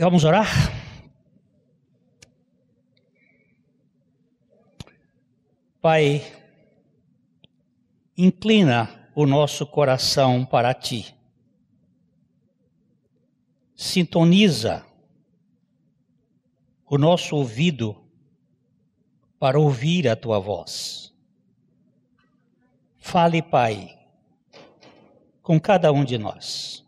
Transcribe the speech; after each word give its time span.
Vamos 0.00 0.22
orar? 0.22 0.46
Pai, 5.80 6.22
inclina 8.16 9.10
o 9.12 9.26
nosso 9.26 9.66
coração 9.66 10.46
para 10.46 10.72
ti. 10.72 11.12
Sintoniza 13.74 14.86
o 16.86 16.96
nosso 16.96 17.34
ouvido 17.34 18.08
para 19.36 19.58
ouvir 19.58 20.06
a 20.06 20.14
tua 20.14 20.38
voz. 20.38 21.12
Fale, 22.98 23.42
Pai, 23.42 23.98
com 25.42 25.58
cada 25.58 25.90
um 25.90 26.04
de 26.04 26.16
nós. 26.18 26.86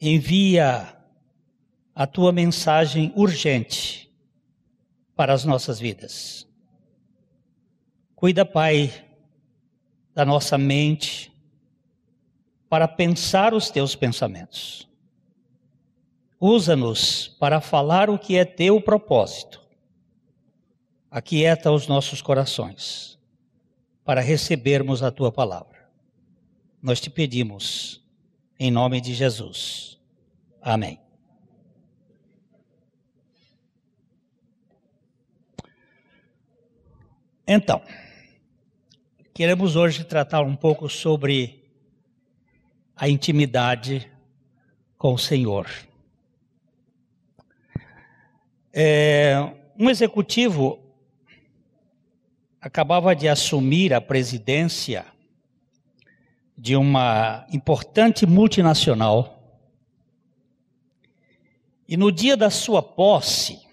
Envia 0.00 0.95
a 1.96 2.06
tua 2.06 2.30
mensagem 2.30 3.10
urgente 3.16 4.12
para 5.14 5.32
as 5.32 5.46
nossas 5.46 5.80
vidas. 5.80 6.46
Cuida, 8.14 8.44
Pai, 8.44 8.92
da 10.14 10.22
nossa 10.22 10.58
mente 10.58 11.32
para 12.68 12.86
pensar 12.86 13.54
os 13.54 13.70
teus 13.70 13.96
pensamentos. 13.96 14.86
Usa-nos 16.38 17.28
para 17.40 17.62
falar 17.62 18.10
o 18.10 18.18
que 18.18 18.36
é 18.36 18.44
teu 18.44 18.78
propósito. 18.78 19.62
Aquieta 21.10 21.72
os 21.72 21.86
nossos 21.86 22.20
corações 22.20 23.18
para 24.04 24.20
recebermos 24.20 25.02
a 25.02 25.10
tua 25.10 25.32
palavra. 25.32 25.88
Nós 26.82 27.00
te 27.00 27.08
pedimos, 27.08 28.04
em 28.58 28.70
nome 28.70 29.00
de 29.00 29.14
Jesus. 29.14 29.98
Amém. 30.60 31.05
Então, 37.48 37.80
queremos 39.32 39.76
hoje 39.76 40.02
tratar 40.02 40.40
um 40.40 40.56
pouco 40.56 40.88
sobre 40.88 41.62
a 42.96 43.08
intimidade 43.08 44.10
com 44.98 45.14
o 45.14 45.18
Senhor. 45.18 45.70
É, 48.72 49.36
um 49.78 49.88
executivo 49.88 50.80
acabava 52.60 53.14
de 53.14 53.28
assumir 53.28 53.94
a 53.94 54.00
presidência 54.00 55.06
de 56.58 56.74
uma 56.74 57.46
importante 57.52 58.26
multinacional. 58.26 59.62
E 61.86 61.96
no 61.96 62.10
dia 62.10 62.36
da 62.36 62.50
sua 62.50 62.82
posse, 62.82 63.65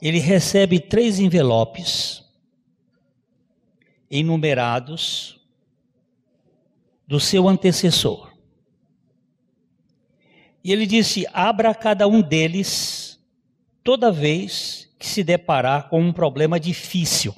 ele 0.00 0.18
recebe 0.18 0.78
três 0.78 1.18
envelopes 1.18 2.24
enumerados 4.10 5.40
do 7.06 7.18
seu 7.18 7.48
antecessor. 7.48 8.32
E 10.62 10.72
ele 10.72 10.86
disse: 10.86 11.26
abra 11.32 11.74
cada 11.74 12.06
um 12.06 12.20
deles 12.20 13.18
toda 13.82 14.12
vez 14.12 14.88
que 14.98 15.06
se 15.06 15.22
deparar 15.22 15.88
com 15.88 16.00
um 16.00 16.12
problema 16.12 16.58
difícil. 16.58 17.34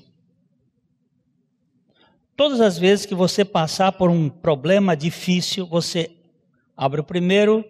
Todas 2.35 2.61
as 2.61 2.79
vezes 2.79 3.05
que 3.05 3.15
você 3.15 3.45
passar 3.45 3.93
por 3.93 4.09
um 4.09 4.29
problema 4.31 4.97
difícil, 4.97 5.67
você 5.67 6.11
abre 6.75 7.01
o 7.01 7.05
primeiro, 7.05 7.65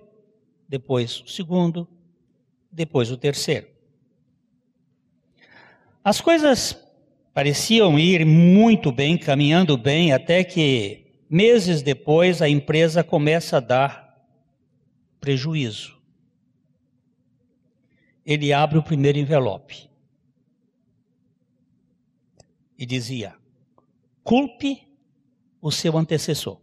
depois 0.69 1.21
o 1.23 1.29
segundo, 1.29 1.89
depois 2.71 3.11
o 3.11 3.17
terceiro. 3.17 3.67
As 6.03 6.21
coisas 6.21 6.77
pareciam 7.35 7.99
ir 7.99 8.25
muito 8.25 8.91
bem, 8.91 9.19
caminhando 9.19 9.77
bem, 9.77 10.13
até 10.13 10.43
que 10.43 11.25
meses 11.29 11.83
depois 11.83 12.41
a 12.41 12.49
empresa 12.49 13.05
começa 13.05 13.59
a 13.59 13.61
dar 13.61 14.27
prejuízo. 15.21 16.01
Ele 18.25 18.53
abre 18.53 18.79
o 18.79 18.83
primeiro 18.83 19.19
envelope 19.19 19.91
e 22.79 22.87
dizia: 22.87 23.35
culpe 24.25 24.89
o 25.61 25.71
seu 25.71 25.99
antecessor. 25.99 26.59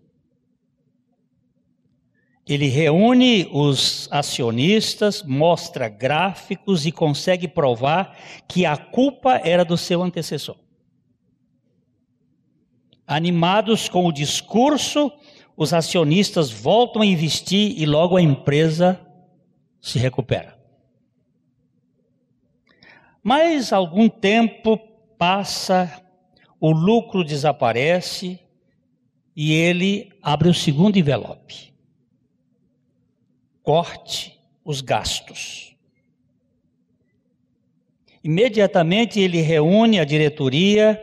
Ele 2.48 2.68
reúne 2.68 3.50
os 3.52 4.08
acionistas, 4.10 5.22
mostra 5.22 5.90
gráficos 5.90 6.86
e 6.86 6.94
consegue 6.94 7.46
provar 7.46 8.18
que 8.48 8.66
a 8.66 8.78
culpa 8.78 9.42
era 9.44 9.66
do 9.66 9.78
seu 9.78 10.02
antecessor. 10.02 10.56
Animados 13.06 13.90
com 13.90 14.06
o 14.06 14.14
discurso, 14.14 15.12
os 15.58 15.74
acionistas 15.74 16.50
voltam 16.50 17.02
a 17.02 17.06
investir 17.06 17.78
e 17.78 17.86
logo 17.86 18.16
a 18.16 18.22
empresa 18.22 19.00
se 19.82 20.00
recupera. 20.00 20.58
Mas 23.22 23.74
algum 23.74 24.08
tempo 24.08 24.78
passa, 25.18 26.02
o 26.62 26.72
lucro 26.72 27.26
desaparece 27.26 28.40
e 29.36 29.52
ele 29.52 30.10
abre 30.22 30.48
o 30.48 30.54
segundo 30.54 30.98
envelope 30.98 31.77
corte 33.68 34.40
os 34.64 34.80
gastos. 34.80 35.76
Imediatamente 38.24 39.20
ele 39.20 39.42
reúne 39.42 40.00
a 40.00 40.06
diretoria 40.06 40.98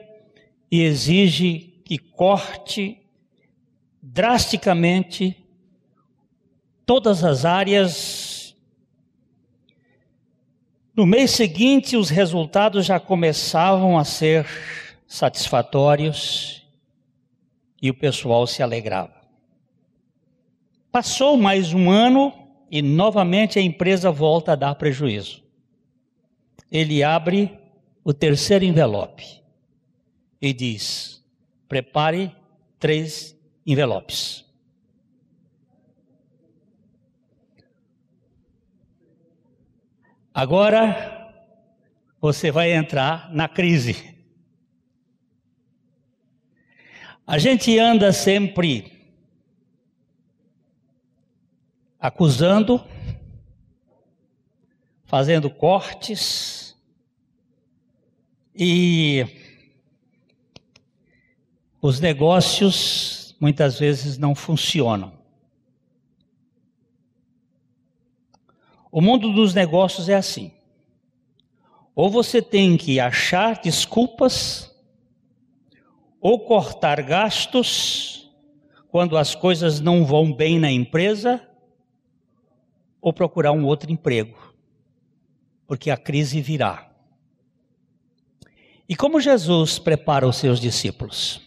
e 0.70 0.80
exige 0.80 1.82
que 1.84 1.98
corte 1.98 3.02
drasticamente 4.02 5.36
todas 6.86 7.22
as 7.22 7.44
áreas. 7.44 8.56
No 10.96 11.04
mês 11.04 11.32
seguinte, 11.32 11.98
os 11.98 12.08
resultados 12.08 12.86
já 12.86 12.98
começavam 12.98 13.98
a 13.98 14.06
ser 14.06 14.46
satisfatórios 15.06 16.66
e 17.82 17.90
o 17.90 17.94
pessoal 17.94 18.46
se 18.46 18.62
alegrava. 18.62 19.20
Passou 20.90 21.36
mais 21.36 21.74
um 21.74 21.90
ano 21.90 22.43
e 22.70 22.82
novamente 22.82 23.58
a 23.58 23.62
empresa 23.62 24.10
volta 24.10 24.52
a 24.52 24.56
dar 24.56 24.74
prejuízo. 24.74 25.42
Ele 26.70 27.02
abre 27.02 27.58
o 28.02 28.12
terceiro 28.12 28.64
envelope 28.64 29.42
e 30.40 30.52
diz: 30.52 31.24
prepare 31.68 32.34
três 32.78 33.36
envelopes. 33.66 34.44
Agora 40.32 41.32
você 42.20 42.50
vai 42.50 42.72
entrar 42.72 43.32
na 43.32 43.48
crise. 43.48 44.14
A 47.26 47.38
gente 47.38 47.78
anda 47.78 48.12
sempre 48.12 48.93
acusando, 52.04 52.84
fazendo 55.06 55.48
cortes 55.48 56.76
e 58.54 59.24
os 61.80 62.00
negócios 62.00 63.34
muitas 63.40 63.78
vezes 63.78 64.18
não 64.18 64.34
funcionam. 64.34 65.14
O 68.92 69.00
mundo 69.00 69.32
dos 69.32 69.54
negócios 69.54 70.10
é 70.10 70.14
assim. 70.14 70.52
Ou 71.94 72.10
você 72.10 72.42
tem 72.42 72.76
que 72.76 73.00
achar 73.00 73.62
desculpas, 73.62 74.70
ou 76.20 76.40
cortar 76.40 77.00
gastos 77.00 78.30
quando 78.90 79.16
as 79.16 79.34
coisas 79.34 79.80
não 79.80 80.04
vão 80.04 80.30
bem 80.30 80.58
na 80.58 80.70
empresa, 80.70 81.48
ou 83.04 83.12
procurar 83.12 83.52
um 83.52 83.66
outro 83.66 83.92
emprego, 83.92 84.34
porque 85.66 85.90
a 85.90 85.96
crise 85.96 86.40
virá. 86.40 86.90
E 88.88 88.96
como 88.96 89.20
Jesus 89.20 89.78
prepara 89.78 90.26
os 90.26 90.36
seus 90.38 90.58
discípulos? 90.58 91.42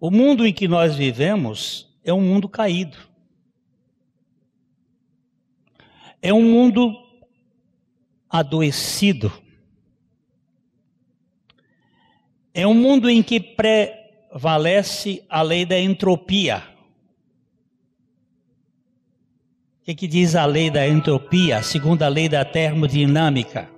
O 0.00 0.10
mundo 0.10 0.46
em 0.46 0.54
que 0.54 0.66
nós 0.66 0.96
vivemos 0.96 1.94
é 2.02 2.14
um 2.14 2.22
mundo 2.22 2.48
caído. 2.48 2.96
É 6.22 6.32
um 6.32 6.50
mundo 6.50 6.94
adoecido. 8.30 9.30
É 12.54 12.66
um 12.66 12.72
mundo 12.72 13.10
em 13.10 13.22
que 13.22 13.38
prevalece 13.38 15.22
a 15.28 15.42
lei 15.42 15.66
da 15.66 15.78
entropia. 15.78 16.73
O 19.84 19.86
que, 19.86 19.94
que 19.94 20.08
diz 20.08 20.34
a 20.34 20.46
lei 20.46 20.70
da 20.70 20.88
entropia, 20.88 21.58
a 21.58 21.62
segunda 21.62 22.08
lei 22.08 22.26
da 22.26 22.42
termodinâmica? 22.42 23.70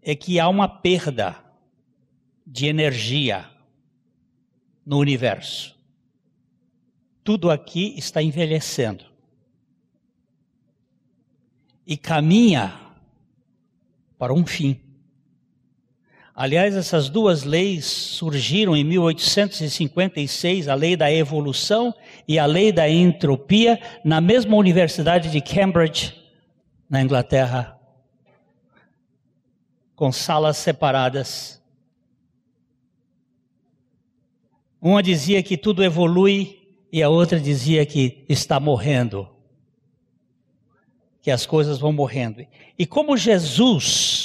É 0.00 0.14
que 0.14 0.38
há 0.38 0.46
uma 0.46 0.68
perda 0.68 1.34
de 2.46 2.66
energia 2.66 3.50
no 4.86 4.98
universo. 4.98 5.76
Tudo 7.24 7.50
aqui 7.50 7.98
está 7.98 8.22
envelhecendo 8.22 9.04
e 11.84 11.96
caminha 11.96 12.80
para 14.16 14.32
um 14.32 14.46
fim. 14.46 14.80
Aliás, 16.34 16.74
essas 16.74 17.10
duas 17.10 17.42
leis 17.42 17.84
surgiram 17.84 18.74
em 18.74 18.82
1856, 18.82 20.66
a 20.66 20.74
lei 20.74 20.96
da 20.96 21.12
evolução 21.12 21.94
e 22.26 22.38
a 22.38 22.46
lei 22.46 22.72
da 22.72 22.88
entropia, 22.88 23.78
na 24.02 24.18
mesma 24.18 24.56
universidade 24.56 25.30
de 25.30 25.42
Cambridge, 25.42 26.14
na 26.88 27.02
Inglaterra, 27.02 27.78
com 29.94 30.10
salas 30.10 30.56
separadas. 30.56 31.62
Uma 34.80 35.02
dizia 35.02 35.42
que 35.42 35.58
tudo 35.58 35.84
evolui 35.84 36.62
e 36.90 37.02
a 37.02 37.10
outra 37.10 37.38
dizia 37.38 37.84
que 37.84 38.24
está 38.26 38.58
morrendo. 38.58 39.28
Que 41.20 41.30
as 41.30 41.46
coisas 41.46 41.78
vão 41.78 41.92
morrendo. 41.92 42.44
E 42.78 42.84
como 42.84 43.16
Jesus 43.16 44.21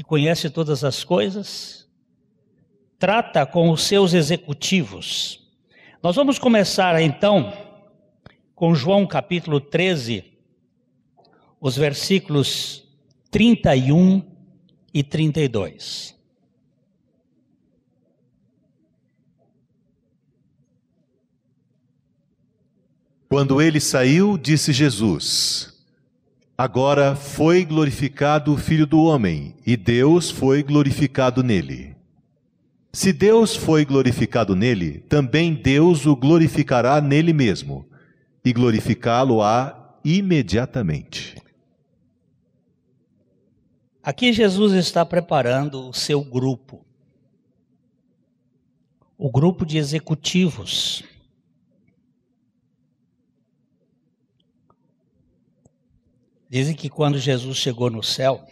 que 0.00 0.04
conhece 0.04 0.48
todas 0.48 0.82
as 0.82 1.04
coisas, 1.04 1.86
trata 2.98 3.44
com 3.44 3.70
os 3.70 3.82
seus 3.82 4.14
executivos. 4.14 5.46
Nós 6.02 6.16
vamos 6.16 6.38
começar 6.38 6.98
então 7.02 7.52
com 8.54 8.74
João 8.74 9.06
capítulo 9.06 9.60
13, 9.60 10.24
os 11.60 11.76
versículos 11.76 12.82
31 13.30 14.22
e 14.94 15.02
32. 15.02 16.18
Quando 23.28 23.60
ele 23.60 23.80
saiu, 23.80 24.38
disse 24.38 24.72
Jesus: 24.72 25.69
Agora 26.62 27.16
foi 27.16 27.64
glorificado 27.64 28.52
o 28.52 28.56
Filho 28.58 28.86
do 28.86 29.02
Homem, 29.02 29.56
e 29.66 29.78
Deus 29.78 30.30
foi 30.30 30.62
glorificado 30.62 31.42
nele. 31.42 31.96
Se 32.92 33.14
Deus 33.14 33.56
foi 33.56 33.82
glorificado 33.82 34.54
nele, 34.54 34.98
também 35.08 35.54
Deus 35.54 36.04
o 36.04 36.14
glorificará 36.14 37.00
nele 37.00 37.32
mesmo, 37.32 37.88
e 38.44 38.52
glorificá-lo-á 38.52 39.74
imediatamente. 40.04 41.40
Aqui 44.02 44.30
Jesus 44.30 44.74
está 44.74 45.06
preparando 45.06 45.88
o 45.88 45.94
seu 45.94 46.22
grupo, 46.22 46.84
o 49.16 49.30
grupo 49.30 49.64
de 49.64 49.78
executivos 49.78 51.02
Dizem 56.50 56.74
que 56.74 56.90
quando 56.90 57.16
Jesus 57.16 57.58
chegou 57.58 57.88
no 57.88 58.02
céu, 58.02 58.44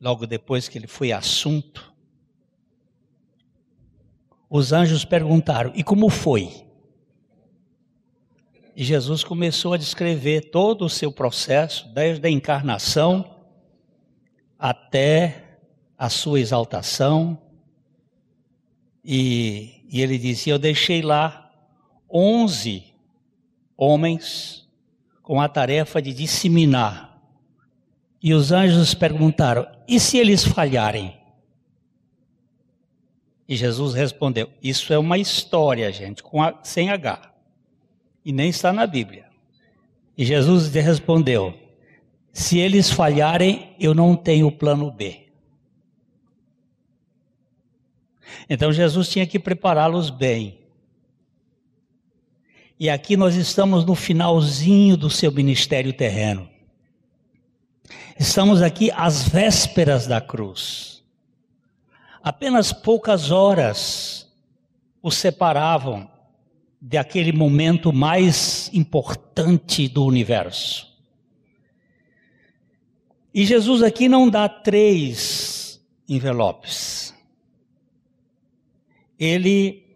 logo 0.00 0.24
depois 0.24 0.68
que 0.68 0.78
ele 0.78 0.86
foi 0.86 1.10
assunto, 1.10 1.92
os 4.48 4.72
anjos 4.72 5.04
perguntaram: 5.04 5.72
e 5.74 5.82
como 5.82 6.08
foi? 6.08 6.64
E 8.76 8.84
Jesus 8.84 9.24
começou 9.24 9.72
a 9.72 9.76
descrever 9.76 10.52
todo 10.52 10.84
o 10.84 10.88
seu 10.88 11.10
processo, 11.10 11.88
desde 11.88 12.28
a 12.28 12.30
encarnação 12.30 13.36
até 14.56 15.58
a 15.98 16.08
sua 16.08 16.38
exaltação. 16.38 17.36
E, 19.04 19.84
e 19.88 20.00
ele 20.00 20.16
dizia: 20.16 20.52
Eu 20.52 20.60
deixei 20.60 21.02
lá 21.02 21.52
onze 22.08 22.84
homens 23.76 24.59
com 25.30 25.40
a 25.40 25.48
tarefa 25.48 26.02
de 26.02 26.12
disseminar. 26.12 27.16
E 28.20 28.34
os 28.34 28.50
anjos 28.50 28.94
perguntaram: 28.94 29.64
e 29.86 30.00
se 30.00 30.18
eles 30.18 30.44
falharem? 30.44 31.16
E 33.48 33.54
Jesus 33.54 33.94
respondeu: 33.94 34.50
Isso 34.60 34.92
é 34.92 34.98
uma 34.98 35.18
história, 35.18 35.92
gente, 35.92 36.20
a, 36.34 36.58
sem 36.64 36.90
H. 36.90 37.32
E 38.24 38.32
nem 38.32 38.48
está 38.50 38.72
na 38.72 38.84
Bíblia. 38.88 39.26
E 40.18 40.24
Jesus 40.24 40.66
respondeu: 40.74 41.56
Se 42.32 42.58
eles 42.58 42.90
falharem, 42.90 43.76
eu 43.78 43.94
não 43.94 44.16
tenho 44.16 44.50
plano 44.50 44.90
B. 44.90 45.28
Então 48.48 48.72
Jesus 48.72 49.08
tinha 49.08 49.28
que 49.28 49.38
prepará-los 49.38 50.10
bem. 50.10 50.59
E 52.80 52.88
aqui 52.88 53.14
nós 53.14 53.36
estamos 53.36 53.84
no 53.84 53.94
finalzinho 53.94 54.96
do 54.96 55.10
seu 55.10 55.30
ministério 55.30 55.92
terreno. 55.92 56.48
Estamos 58.18 58.62
aqui 58.62 58.90
às 58.92 59.28
vésperas 59.28 60.06
da 60.06 60.18
cruz. 60.18 61.04
Apenas 62.22 62.72
poucas 62.72 63.30
horas 63.30 64.26
o 65.02 65.10
separavam 65.10 66.10
daquele 66.80 67.32
momento 67.32 67.92
mais 67.92 68.70
importante 68.72 69.86
do 69.86 70.02
universo. 70.06 70.90
E 73.34 73.44
Jesus 73.44 73.82
aqui 73.82 74.08
não 74.08 74.26
dá 74.26 74.48
três 74.48 75.78
envelopes. 76.08 77.14
Ele 79.18 79.89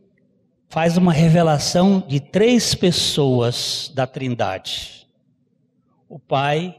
faz 0.74 0.96
uma 0.96 1.12
revelação 1.12 2.02
de 2.04 2.18
três 2.18 2.74
pessoas 2.74 3.92
da 3.94 4.08
Trindade: 4.08 5.06
o 6.08 6.18
Pai, 6.18 6.74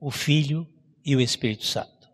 o 0.00 0.10
Filho 0.10 0.66
e 1.04 1.14
o 1.14 1.20
Espírito 1.20 1.66
Santo. 1.66 2.08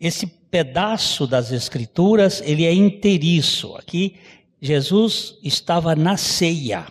Esse 0.00 0.24
pedaço 0.24 1.26
das 1.26 1.50
Escrituras, 1.50 2.40
ele 2.42 2.64
é 2.64 2.72
inteiriço. 2.72 3.74
Aqui, 3.74 4.20
Jesus 4.62 5.36
estava 5.42 5.96
na 5.96 6.16
ceia. 6.16 6.86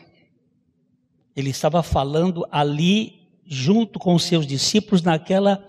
Ele 1.37 1.51
estava 1.51 1.81
falando 1.81 2.45
ali, 2.51 3.21
junto 3.45 3.97
com 3.97 4.13
os 4.13 4.23
seus 4.23 4.45
discípulos, 4.45 5.01
naquela, 5.01 5.65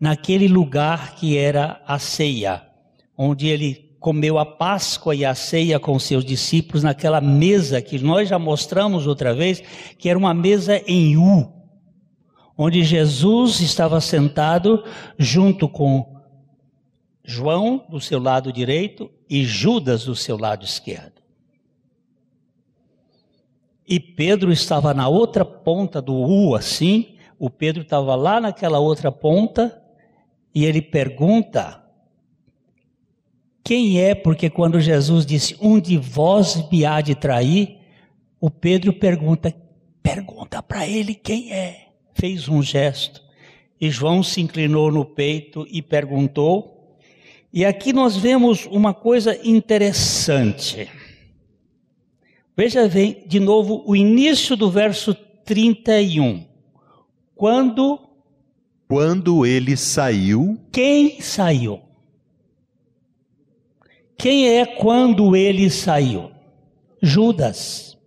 naquele 0.00 0.48
lugar 0.48 1.14
que 1.14 1.38
era 1.38 1.80
a 1.86 2.00
ceia, 2.00 2.66
onde 3.16 3.46
ele 3.46 3.85
comeu 4.06 4.38
a 4.38 4.46
Páscoa 4.46 5.16
e 5.16 5.24
a 5.24 5.34
ceia 5.34 5.80
com 5.80 5.98
seus 5.98 6.24
discípulos 6.24 6.84
naquela 6.84 7.20
mesa 7.20 7.82
que 7.82 7.98
nós 7.98 8.28
já 8.28 8.38
mostramos 8.38 9.04
outra 9.04 9.34
vez, 9.34 9.60
que 9.98 10.08
era 10.08 10.16
uma 10.16 10.32
mesa 10.32 10.80
em 10.86 11.16
U, 11.16 11.52
onde 12.56 12.84
Jesus 12.84 13.58
estava 13.58 14.00
sentado 14.00 14.84
junto 15.18 15.68
com 15.68 16.22
João 17.24 17.84
do 17.88 18.00
seu 18.00 18.20
lado 18.20 18.52
direito 18.52 19.10
e 19.28 19.42
Judas 19.44 20.04
do 20.04 20.14
seu 20.14 20.38
lado 20.38 20.64
esquerdo. 20.64 21.20
E 23.88 23.98
Pedro 23.98 24.52
estava 24.52 24.94
na 24.94 25.08
outra 25.08 25.44
ponta 25.44 26.00
do 26.00 26.14
U, 26.14 26.54
assim, 26.54 27.16
o 27.40 27.50
Pedro 27.50 27.82
estava 27.82 28.14
lá 28.14 28.40
naquela 28.40 28.78
outra 28.78 29.10
ponta, 29.10 29.82
e 30.54 30.64
ele 30.64 30.80
pergunta 30.80 31.84
quem 33.66 34.00
é? 34.00 34.14
Porque 34.14 34.48
quando 34.48 34.80
Jesus 34.80 35.26
disse, 35.26 35.56
um 35.60 35.80
de 35.80 35.96
vós 35.96 36.70
me 36.70 36.86
há 36.86 37.00
de 37.00 37.16
trair, 37.16 37.78
o 38.40 38.48
Pedro 38.48 38.92
pergunta, 38.92 39.52
pergunta 40.00 40.62
para 40.62 40.86
ele 40.86 41.16
quem 41.16 41.52
é. 41.52 41.88
Fez 42.14 42.48
um 42.48 42.62
gesto. 42.62 43.20
E 43.80 43.90
João 43.90 44.22
se 44.22 44.40
inclinou 44.40 44.92
no 44.92 45.04
peito 45.04 45.66
e 45.68 45.82
perguntou. 45.82 46.96
E 47.52 47.64
aqui 47.64 47.92
nós 47.92 48.16
vemos 48.16 48.66
uma 48.66 48.94
coisa 48.94 49.36
interessante. 49.42 50.88
Veja 52.56 52.88
bem, 52.88 53.24
de 53.26 53.40
novo, 53.40 53.82
o 53.84 53.96
início 53.96 54.54
do 54.54 54.70
verso 54.70 55.12
31. 55.44 56.46
Quando. 57.34 57.98
Quando 58.86 59.44
ele 59.44 59.76
saiu. 59.76 60.56
Quem 60.70 61.20
saiu? 61.20 61.85
Quem 64.16 64.48
é 64.48 64.64
quando 64.64 65.36
ele 65.36 65.70
saiu? 65.70 66.30
Judas. 67.02 67.98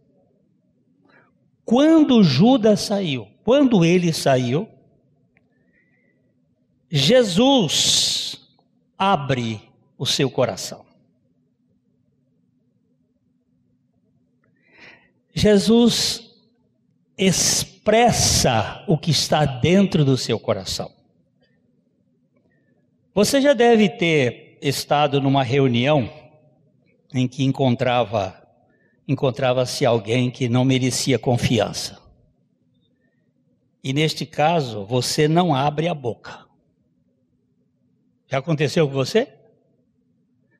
Quando 1.63 2.24
Judas 2.24 2.82
saiu, 2.82 3.28
quando 3.44 3.86
ele 3.86 4.12
saiu, 4.12 4.68
Jesus 6.89 8.42
abre 8.98 9.62
o 9.98 10.06
seu 10.06 10.32
coração. 10.32 10.84
Jesus 15.32 16.36
expressa 17.18 18.84
o 18.88 18.98
que 18.98 19.12
está 19.12 19.46
dentro 19.46 20.04
do 20.04 20.18
seu 20.18 20.39
coração. 20.39 20.92
Você 23.13 23.39
já 23.39 23.54
deve 23.54 23.89
ter 23.89 24.49
estado 24.62 25.22
numa 25.22 25.44
reunião 25.44 26.10
em 27.13 27.28
que 27.28 27.44
encontrava 27.44 28.36
encontrava-se 29.08 29.88
alguém 29.88 30.30
que 30.30 30.48
não 30.48 30.63
merecia 30.63 31.18
confiança. 31.18 32.00
E 33.84 33.92
neste 33.92 34.24
caso, 34.24 34.86
você 34.86 35.28
não 35.28 35.56
abre 35.56 35.88
a 35.88 35.96
boca. 35.96 36.46
Já 38.28 38.38
aconteceu 38.38 38.88
com 38.88 38.94
você? 38.94 39.34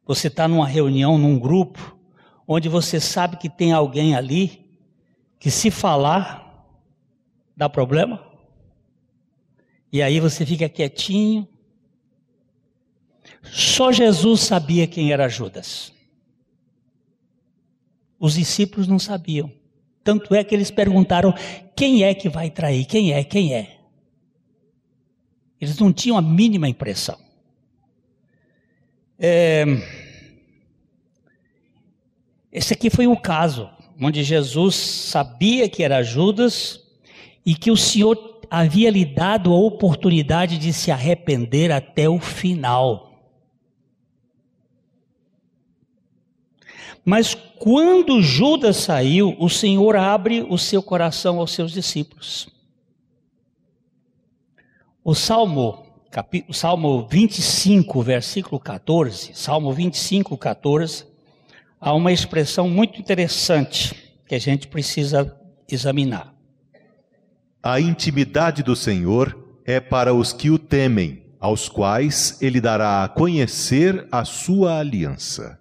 Você 0.04 0.28
está 0.28 0.48
numa 0.48 0.68
reunião, 0.68 1.16
num 1.20 1.38
grupo, 1.38 1.96
onde 2.48 2.68
você 2.68 3.00
sabe 3.00 3.38
que 3.38 3.48
tem 3.48 3.72
alguém 3.72 4.16
ali 4.16 4.68
que, 5.40 5.52
se 5.52 5.70
falar, 5.70 6.66
dá 7.56 7.70
problema? 7.70 8.26
E 9.94 10.02
aí 10.02 10.20
você 10.20 10.44
fica 10.44 10.68
quietinho. 10.68 11.48
Só 13.44 13.92
Jesus 13.92 14.42
sabia 14.42 14.88
quem 14.88 15.12
era 15.12 15.30
Judas. 15.30 15.94
Os 18.20 18.34
discípulos 18.34 18.88
não 18.88 19.00
sabiam. 19.00 19.52
Tanto 20.04 20.36
é 20.36 20.44
que 20.44 20.54
eles 20.54 20.72
perguntaram: 20.72 21.34
quem 21.76 22.04
é 22.04 22.14
que 22.14 22.30
vai 22.30 22.50
trair? 22.50 22.86
Quem 22.86 23.14
é? 23.14 23.24
Quem 23.24 23.54
é? 23.54 23.80
Eles 25.60 25.78
não 25.78 25.92
tinham 25.92 26.18
a 26.18 26.22
mínima 26.22 26.68
impressão. 26.68 27.18
É... 29.18 29.66
Esse 32.52 32.74
aqui 32.74 32.90
foi 32.90 33.08
o 33.08 33.18
caso 33.18 33.70
onde 34.02 34.24
Jesus 34.24 34.76
sabia 34.76 35.68
que 35.70 35.84
era 35.84 36.02
Judas 36.02 36.82
e 37.46 37.54
que 37.54 37.70
o 37.70 37.78
Senhor 37.78 38.40
havia 38.50 38.90
lhe 38.90 39.06
dado 39.06 39.54
a 39.54 39.58
oportunidade 39.58 40.58
de 40.58 40.72
se 40.72 40.90
arrepender 40.90 41.72
até 41.72 42.10
o 42.10 42.20
final. 42.20 43.09
Mas 47.04 47.34
quando 47.34 48.22
Judas 48.22 48.78
saiu, 48.78 49.36
o 49.40 49.50
Senhor 49.50 49.96
abre 49.96 50.46
o 50.48 50.58
seu 50.58 50.82
coração 50.82 51.40
aos 51.40 51.52
seus 51.52 51.72
discípulos. 51.72 52.48
O 55.04 55.16
Salmo, 55.16 55.86
o 56.48 56.54
Salmo 56.54 57.08
25, 57.10 58.02
versículo 58.02 58.60
14, 58.60 59.32
Salmo 59.34 59.74
25, 59.74 60.38
14, 60.38 61.06
há 61.80 61.94
uma 61.94 62.12
expressão 62.12 62.70
muito 62.70 63.00
interessante 63.00 63.96
que 64.28 64.36
a 64.36 64.40
gente 64.40 64.68
precisa 64.68 65.36
examinar. 65.68 66.34
A 67.62 67.80
intimidade 67.80 68.62
do 68.62 68.76
Senhor 68.76 69.38
é 69.66 69.80
para 69.80 70.14
os 70.14 70.32
que 70.32 70.50
o 70.50 70.60
temem, 70.60 71.24
aos 71.40 71.68
quais 71.68 72.38
ele 72.42 72.62
dará 72.62 73.04
a 73.04 73.10
conhecer 73.10 74.08
a 74.12 74.24
sua 74.26 74.78
aliança 74.78 75.59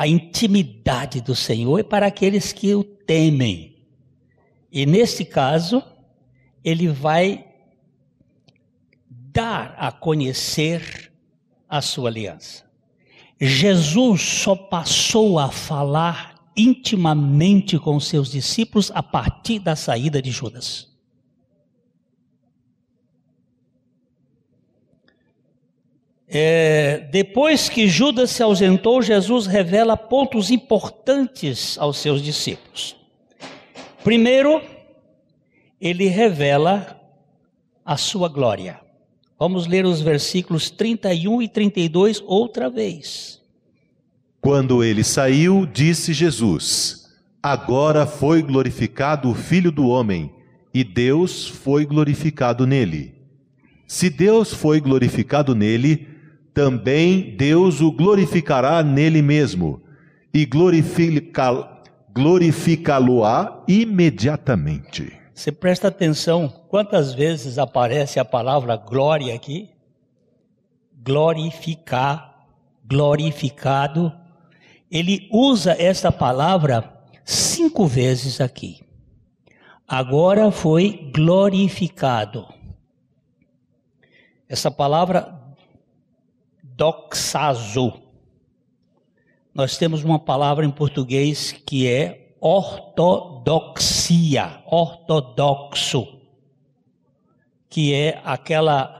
a 0.00 0.08
intimidade 0.08 1.20
do 1.20 1.36
Senhor 1.36 1.78
é 1.78 1.82
para 1.82 2.06
aqueles 2.06 2.54
que 2.54 2.74
o 2.74 2.82
temem. 2.82 3.76
E 4.72 4.86
nesse 4.86 5.26
caso, 5.26 5.82
ele 6.64 6.88
vai 6.88 7.44
dar 9.10 9.74
a 9.76 9.92
conhecer 9.92 11.12
a 11.68 11.82
sua 11.82 12.08
aliança. 12.08 12.64
Jesus 13.38 14.22
só 14.22 14.56
passou 14.56 15.38
a 15.38 15.50
falar 15.50 16.50
intimamente 16.56 17.78
com 17.78 18.00
seus 18.00 18.30
discípulos 18.30 18.90
a 18.94 19.02
partir 19.02 19.58
da 19.58 19.76
saída 19.76 20.22
de 20.22 20.30
Judas. 20.30 20.89
É, 26.32 27.08
depois 27.10 27.68
que 27.68 27.88
Judas 27.88 28.30
se 28.30 28.40
ausentou, 28.40 29.02
Jesus 29.02 29.46
revela 29.46 29.96
pontos 29.96 30.52
importantes 30.52 31.76
aos 31.76 31.98
seus 31.98 32.22
discípulos. 32.22 32.94
Primeiro, 34.04 34.62
ele 35.80 36.06
revela 36.06 37.00
a 37.84 37.96
sua 37.96 38.28
glória. 38.28 38.80
Vamos 39.36 39.66
ler 39.66 39.84
os 39.84 40.00
versículos 40.00 40.70
31 40.70 41.42
e 41.42 41.48
32 41.48 42.22
outra 42.24 42.70
vez. 42.70 43.40
Quando 44.40 44.84
ele 44.84 45.02
saiu, 45.02 45.66
disse 45.66 46.12
Jesus: 46.12 47.08
Agora 47.42 48.06
foi 48.06 48.40
glorificado 48.40 49.28
o 49.28 49.34
Filho 49.34 49.72
do 49.72 49.88
Homem, 49.88 50.32
e 50.72 50.84
Deus 50.84 51.48
foi 51.48 51.84
glorificado 51.84 52.68
nele. 52.68 53.14
Se 53.84 54.08
Deus 54.08 54.54
foi 54.54 54.80
glorificado 54.80 55.56
nele, 55.56 56.19
também 56.52 57.36
Deus 57.36 57.80
o 57.80 57.90
glorificará 57.92 58.82
nele 58.82 59.22
mesmo 59.22 59.82
e 60.32 60.44
glorificá-lo-á 62.12 63.62
imediatamente. 63.66 65.12
Você 65.34 65.50
presta 65.50 65.88
atenção 65.88 66.48
quantas 66.68 67.14
vezes 67.14 67.56
aparece 67.56 68.20
a 68.20 68.24
palavra 68.24 68.76
glória 68.76 69.34
aqui? 69.34 69.70
Glorificar, 71.02 72.46
glorificado. 72.84 74.12
Ele 74.90 75.28
usa 75.32 75.74
essa 75.78 76.12
palavra 76.12 76.92
cinco 77.24 77.86
vezes 77.86 78.40
aqui. 78.40 78.80
Agora 79.88 80.50
foi 80.50 81.10
glorificado. 81.14 82.46
Essa 84.48 84.70
palavra 84.70 85.39
doxazo. 86.80 87.92
Nós 89.52 89.76
temos 89.76 90.02
uma 90.02 90.18
palavra 90.18 90.64
em 90.64 90.70
português 90.70 91.52
que 91.52 91.86
é 91.86 92.34
ortodoxia, 92.40 93.82
ortodoxo, 94.64 96.18
que 97.68 97.92
é 97.92 98.18
aquela 98.24 98.96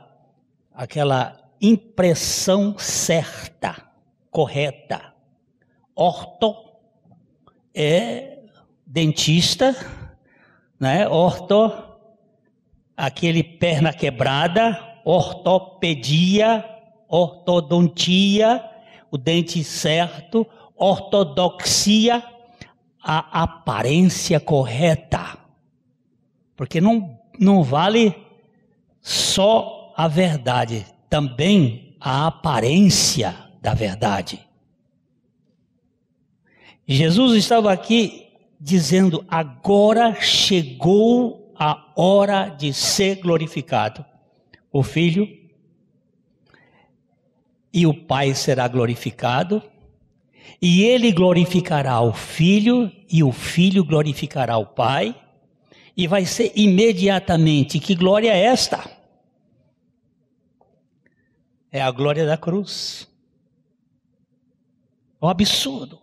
aquela 0.75 1.41
impressão 1.59 2.77
certa, 2.79 3.75
correta. 4.31 5.15
Orto 5.95 6.55
é 7.75 8.41
dentista, 8.87 9.75
né? 10.79 11.09
Orto 11.09 11.73
aquele 12.95 13.43
perna 13.43 13.91
quebrada, 13.95 14.79
ortopedia 15.03 16.70
ortodontia, 17.11 18.65
o 19.11 19.19
dente 19.19 19.65
certo, 19.65 20.47
ortodoxia, 20.77 22.23
a 23.03 23.43
aparência 23.43 24.39
correta. 24.39 25.39
Porque 26.55 26.81
não, 26.81 27.19
não 27.39 27.63
vale 27.63 28.15
só 29.01 29.93
a 29.97 30.07
verdade, 30.07 30.87
também 31.09 31.97
a 32.01 32.29
aparência 32.29 33.35
da 33.61 33.75
verdade. 33.75 34.47
Jesus 36.87 37.35
estava 37.35 37.73
aqui 37.73 38.29
dizendo: 38.61 39.25
agora 39.29 40.15
chegou 40.21 41.53
a 41.59 41.93
hora 41.97 42.49
de 42.49 42.73
ser 42.73 43.17
glorificado. 43.17 44.05
O 44.73 44.83
Filho 44.83 45.29
e 47.73 47.87
o 47.87 47.95
Pai 47.95 48.35
será 48.35 48.67
glorificado, 48.69 49.63
e 50.61 50.83
ele 50.83 51.13
glorificará 51.13 52.01
o 52.01 52.13
Filho, 52.13 52.91
e 53.11 53.23
o 53.23 53.33
Filho 53.33 53.85
glorificará 53.85 54.59
o 54.59 54.67
Pai, 54.67 55.15
e 55.97 56.07
vai 56.07 56.25
ser 56.25 56.53
imediatamente. 56.55 57.79
Que 57.79 57.95
glória 57.95 58.33
é 58.33 58.45
esta? 58.45 58.91
É 61.71 61.81
a 61.81 61.91
glória 61.91 62.27
da 62.27 62.37
cruz. 62.37 63.09
É 65.21 65.27
um 65.27 65.29
absurdo. 65.29 66.01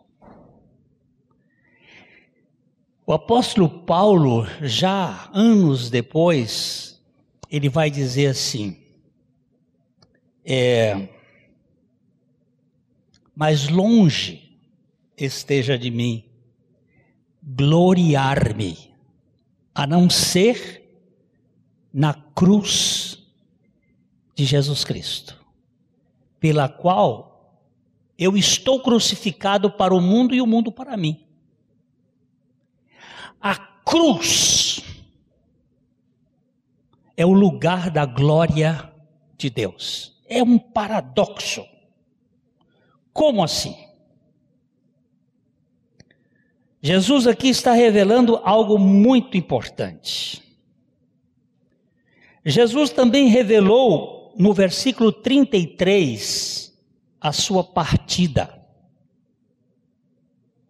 O 3.06 3.14
apóstolo 3.14 3.70
Paulo, 3.70 4.46
já 4.62 5.30
anos 5.34 5.90
depois, 5.90 7.02
ele 7.50 7.70
vai 7.70 7.90
dizer 7.90 8.28
assim: 8.28 8.78
é, 10.46 11.08
mas 13.40 13.70
longe 13.70 14.58
esteja 15.16 15.78
de 15.78 15.92
mim 15.92 16.26
gloriar-me, 17.44 18.92
a 19.76 19.86
não 19.86 20.10
ser 20.10 20.84
na 21.94 22.16
cruz 22.16 23.24
de 24.34 24.44
Jesus 24.44 24.84
Cristo, 24.84 25.40
pela 26.40 26.68
qual 26.68 27.62
eu 28.18 28.36
estou 28.36 28.82
crucificado 28.82 29.70
para 29.70 29.94
o 29.94 30.02
mundo 30.02 30.34
e 30.34 30.42
o 30.42 30.48
mundo 30.48 30.72
para 30.72 30.98
mim. 30.98 31.24
A 33.40 33.56
cruz 33.56 34.82
é 37.16 37.24
o 37.24 37.34
lugar 37.34 37.92
da 37.92 38.04
glória 38.04 38.92
de 39.38 39.52
Deus. 39.52 40.20
É 40.28 40.42
um 40.42 40.58
paradoxo. 40.58 41.77
Como 43.18 43.44
assim? 43.44 43.76
Jesus 46.80 47.26
aqui 47.26 47.50
está 47.50 47.72
revelando 47.72 48.36
algo 48.44 48.78
muito 48.78 49.36
importante. 49.36 50.44
Jesus 52.46 52.92
também 52.92 53.28
revelou 53.28 54.36
no 54.38 54.54
versículo 54.54 55.12
33 55.12 56.72
a 57.20 57.32
sua 57.32 57.64
partida. 57.64 58.56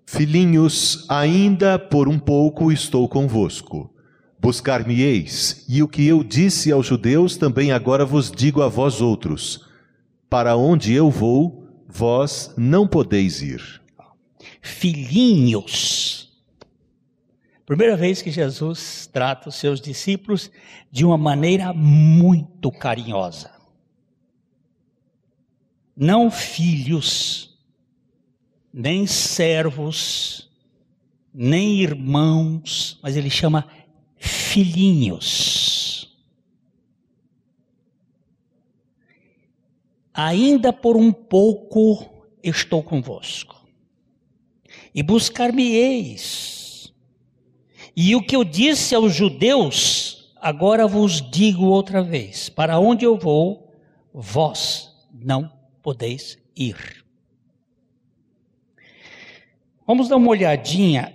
Filhinhos, 0.06 1.06
ainda 1.10 1.78
por 1.78 2.08
um 2.08 2.18
pouco 2.18 2.72
estou 2.72 3.10
convosco. 3.10 3.94
Buscar-me-eis, 4.40 5.66
e 5.68 5.84
o 5.84 5.88
que 5.90 6.08
eu 6.08 6.24
disse 6.24 6.72
aos 6.72 6.86
judeus 6.86 7.36
também 7.36 7.74
agora 7.74 8.06
vos 8.06 8.32
digo 8.32 8.62
a 8.62 8.70
vós 8.70 9.02
outros: 9.02 9.68
Para 10.30 10.56
onde 10.56 10.94
eu 10.94 11.12
vou, 11.12 11.67
vós 11.88 12.54
não 12.58 12.88
podeis 12.88 13.42
ir. 13.42 13.82
Filhinhos. 14.62 16.28
Primeira 17.66 17.98
vez 17.98 18.22
que 18.22 18.32
Jesus 18.32 19.10
trata 19.12 19.50
os 19.50 19.56
seus 19.56 19.82
discípulos 19.82 20.52
de 20.92 21.06
uma 21.06 21.18
maneira 21.18 21.74
muito 21.74 22.72
carinhosa. 22.72 23.52
Não 25.96 26.30
filhos, 26.30 27.58
nem 28.72 29.08
servos, 29.08 30.50
nem 31.34 31.82
irmãos, 31.82 33.00
mas 33.02 33.18
ele 33.18 33.30
chama 33.30 33.68
filhinhos. 34.16 35.67
Ainda 40.20 40.74
por 40.74 40.98
um 40.98 41.12
pouco 41.12 42.26
estou 42.42 42.82
convosco, 42.82 43.56
e 44.92 45.04
buscar-me-eis. 45.04 46.92
E 47.96 48.16
o 48.16 48.24
que 48.24 48.36
eu 48.36 48.44
disse 48.44 48.96
aos 48.96 49.14
judeus, 49.14 50.34
agora 50.42 50.88
vos 50.88 51.22
digo 51.22 51.66
outra 51.66 52.02
vez: 52.02 52.50
para 52.50 52.80
onde 52.80 53.06
eu 53.06 53.16
vou, 53.16 53.72
vós 54.12 54.92
não 55.14 55.52
podeis 55.84 56.40
ir. 56.56 57.06
Vamos 59.86 60.10
dar 60.10 60.16
uma 60.16 60.30
olhadinha 60.30 61.14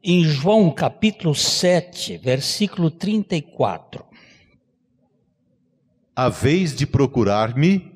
em 0.00 0.22
João 0.22 0.70
capítulo 0.70 1.34
7, 1.34 2.18
versículo 2.18 2.88
34. 2.88 4.04
A 6.14 6.28
vez 6.28 6.76
de 6.76 6.86
procurar-me 6.86 7.93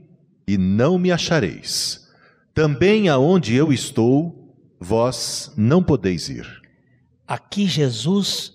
e 0.49 0.57
não 0.57 0.99
me 0.99 1.13
achareis. 1.13 2.09
Também 2.55 3.11
aonde 3.11 3.55
eu 3.55 3.71
estou, 3.71 4.57
vós 4.81 5.53
não 5.55 5.83
podeis 5.83 6.31
ir. 6.31 6.47
Aqui 7.27 7.67
Jesus 7.67 8.55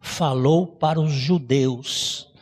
falou 0.00 0.66
para 0.66 0.98
os 0.98 1.12
judeus, 1.12 2.32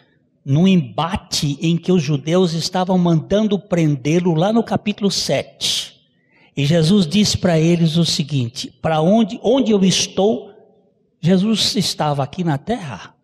no 0.44 0.68
embate 0.68 1.58
em 1.60 1.76
que 1.76 1.90
os 1.90 2.00
judeus 2.00 2.52
estavam 2.52 2.96
mandando 2.96 3.58
prendê-lo 3.58 4.34
lá 4.34 4.52
no 4.52 4.62
capítulo 4.62 5.10
7. 5.10 6.00
E 6.56 6.64
Jesus 6.64 7.08
disse 7.08 7.36
para 7.36 7.58
eles 7.58 7.96
o 7.96 8.04
seguinte: 8.04 8.70
para 8.80 9.00
onde, 9.00 9.40
onde 9.42 9.72
eu 9.72 9.82
estou, 9.84 10.52
Jesus 11.20 11.74
estava 11.74 12.22
aqui 12.22 12.44
na 12.44 12.56
terra, 12.56 13.16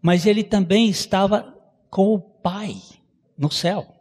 mas 0.00 0.24
ele 0.24 0.42
também 0.42 0.88
estava 0.88 1.54
com 1.90 2.14
o 2.14 2.18
Pai 2.18 2.76
no 3.36 3.50
céu. 3.50 3.99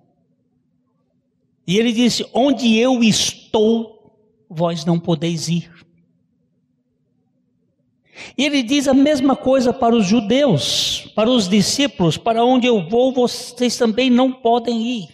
E 1.69 1.77
ele 1.77 1.93
disse: 1.93 2.25
onde 2.33 2.79
eu 2.79 3.03
estou, 3.03 4.11
vós 4.49 4.85
não 4.85 4.99
podeis 4.99 5.47
ir. 5.47 5.71
E 8.35 8.43
ele 8.43 8.63
diz 8.63 8.87
a 8.87 8.93
mesma 8.93 9.35
coisa 9.35 9.71
para 9.71 9.95
os 9.95 10.03
judeus, 10.07 11.11
para 11.13 11.29
os 11.29 11.47
discípulos: 11.47 12.17
para 12.17 12.43
onde 12.43 12.65
eu 12.65 12.89
vou, 12.89 13.13
vocês 13.13 13.77
também 13.77 14.09
não 14.09 14.31
podem 14.31 14.81
ir. 14.81 15.09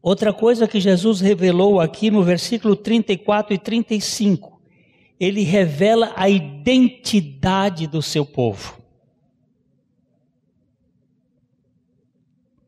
Outra 0.00 0.32
coisa 0.32 0.66
que 0.66 0.80
Jesus 0.80 1.20
revelou 1.20 1.80
aqui 1.80 2.10
no 2.10 2.22
versículo 2.22 2.74
34 2.74 3.52
e 3.52 3.58
35, 3.58 4.58
ele 5.20 5.42
revela 5.42 6.14
a 6.16 6.30
identidade 6.30 7.86
do 7.86 8.00
seu 8.00 8.24
povo. 8.24 8.82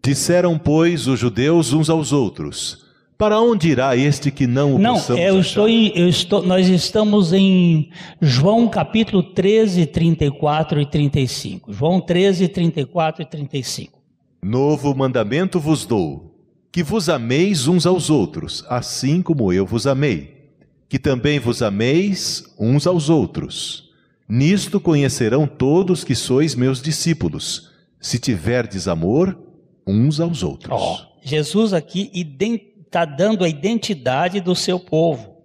Disseram, 0.06 0.56
pois, 0.56 1.08
os 1.08 1.18
judeus 1.18 1.72
uns 1.72 1.90
aos 1.90 2.12
outros: 2.12 2.86
Para 3.18 3.40
onde 3.40 3.70
irá 3.70 3.96
este 3.96 4.30
que 4.30 4.46
não 4.46 4.76
o 4.76 4.78
Não, 4.78 5.02
eu 5.16 5.40
estou, 5.40 5.68
em, 5.68 5.88
eu 5.98 6.08
estou, 6.08 6.44
nós 6.46 6.68
estamos 6.68 7.32
em 7.32 7.90
João 8.20 8.68
capítulo 8.68 9.20
13, 9.20 9.84
34 9.86 10.80
e 10.80 10.86
35. 10.86 11.72
João 11.72 12.00
13, 12.00 12.46
34 12.46 13.22
e 13.22 13.26
35. 13.26 13.98
Novo 14.40 14.94
mandamento 14.94 15.58
vos 15.58 15.84
dou 15.84 16.36
que 16.70 16.84
vos 16.84 17.08
ameis 17.08 17.66
uns 17.66 17.84
aos 17.84 18.08
outros, 18.08 18.64
assim 18.68 19.20
como 19.20 19.52
eu 19.52 19.66
vos 19.66 19.88
amei. 19.88 20.52
Que 20.88 21.00
também 21.00 21.40
vos 21.40 21.62
ameis 21.62 22.54
uns 22.60 22.86
aos 22.86 23.10
outros. 23.10 23.90
Nisto 24.28 24.78
conhecerão 24.78 25.48
todos 25.48 26.04
que 26.04 26.14
sois 26.14 26.54
meus 26.54 26.80
discípulos, 26.80 27.72
se 27.98 28.20
tiverdes 28.20 28.86
amor 28.86 29.45
uns 29.86 30.18
aos 30.18 30.42
outros. 30.42 30.80
Oh, 30.80 30.98
Jesus 31.22 31.72
aqui 31.72 32.10
está 32.12 33.04
dando 33.04 33.44
a 33.44 33.48
identidade 33.48 34.40
do 34.40 34.54
seu 34.54 34.80
povo. 34.80 35.36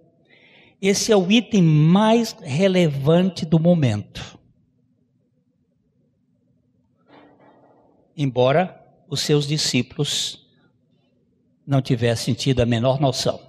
Esse 0.80 1.12
é 1.12 1.16
o 1.16 1.30
item 1.30 1.62
mais 1.62 2.32
relevante 2.42 3.46
do 3.46 3.58
momento. 3.60 4.38
Embora 8.16 8.80
os 9.08 9.20
seus 9.20 9.46
discípulos 9.46 10.44
não 11.66 11.80
tivessem 11.80 12.34
tido 12.34 12.60
a 12.60 12.66
menor 12.66 13.00
noção. 13.00 13.40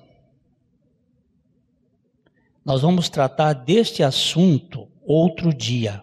Nós 2.64 2.82
vamos 2.82 3.10
tratar 3.10 3.54
deste 3.54 4.04
assunto 4.04 4.88
outro 5.02 5.54
dia. 5.54 6.02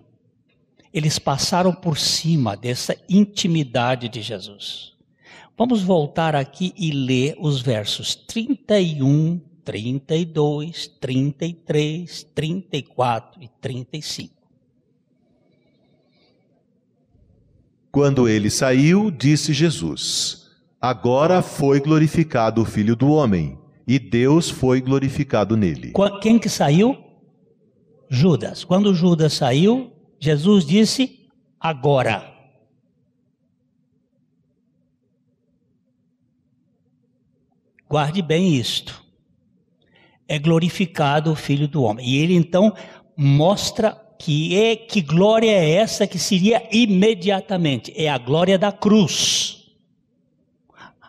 Eles 0.92 1.18
passaram 1.18 1.72
por 1.72 1.96
cima 1.98 2.56
dessa 2.56 2.96
intimidade 3.08 4.08
de 4.08 4.20
Jesus. 4.22 4.92
Vamos 5.56 5.82
voltar 5.82 6.34
aqui 6.34 6.72
e 6.76 6.90
ler 6.90 7.36
os 7.38 7.60
versos 7.60 8.14
31, 8.14 9.40
32, 9.64 10.88
33, 11.00 12.26
34 12.34 13.42
e 13.42 13.48
35. 13.60 14.34
Quando 17.92 18.28
ele 18.28 18.50
saiu, 18.50 19.10
disse 19.10 19.52
Jesus: 19.52 20.48
Agora 20.80 21.42
foi 21.42 21.80
glorificado 21.80 22.62
o 22.62 22.64
Filho 22.64 22.96
do 22.96 23.10
Homem, 23.10 23.58
e 23.86 23.98
Deus 23.98 24.48
foi 24.48 24.80
glorificado 24.80 25.56
nele. 25.56 25.92
Quem 26.22 26.38
que 26.38 26.48
saiu? 26.48 26.96
Judas. 28.08 28.64
Quando 28.64 28.94
Judas 28.94 29.34
saiu, 29.34 29.92
Jesus 30.20 30.66
disse: 30.66 31.28
Agora. 31.58 32.30
Guarde 37.88 38.22
bem 38.22 38.54
isto. 38.54 39.02
É 40.28 40.38
glorificado 40.38 41.32
o 41.32 41.34
Filho 41.34 41.66
do 41.66 41.82
Homem. 41.82 42.08
E 42.08 42.18
ele 42.18 42.34
então 42.34 42.72
mostra 43.16 43.92
que 44.16 44.54
é 44.56 44.76
que 44.76 45.00
glória 45.00 45.50
é 45.50 45.72
essa 45.72 46.06
que 46.06 46.18
seria 46.18 46.62
imediatamente? 46.70 47.92
É 47.96 48.08
a 48.08 48.18
glória 48.18 48.58
da 48.58 48.70
cruz. 48.70 49.64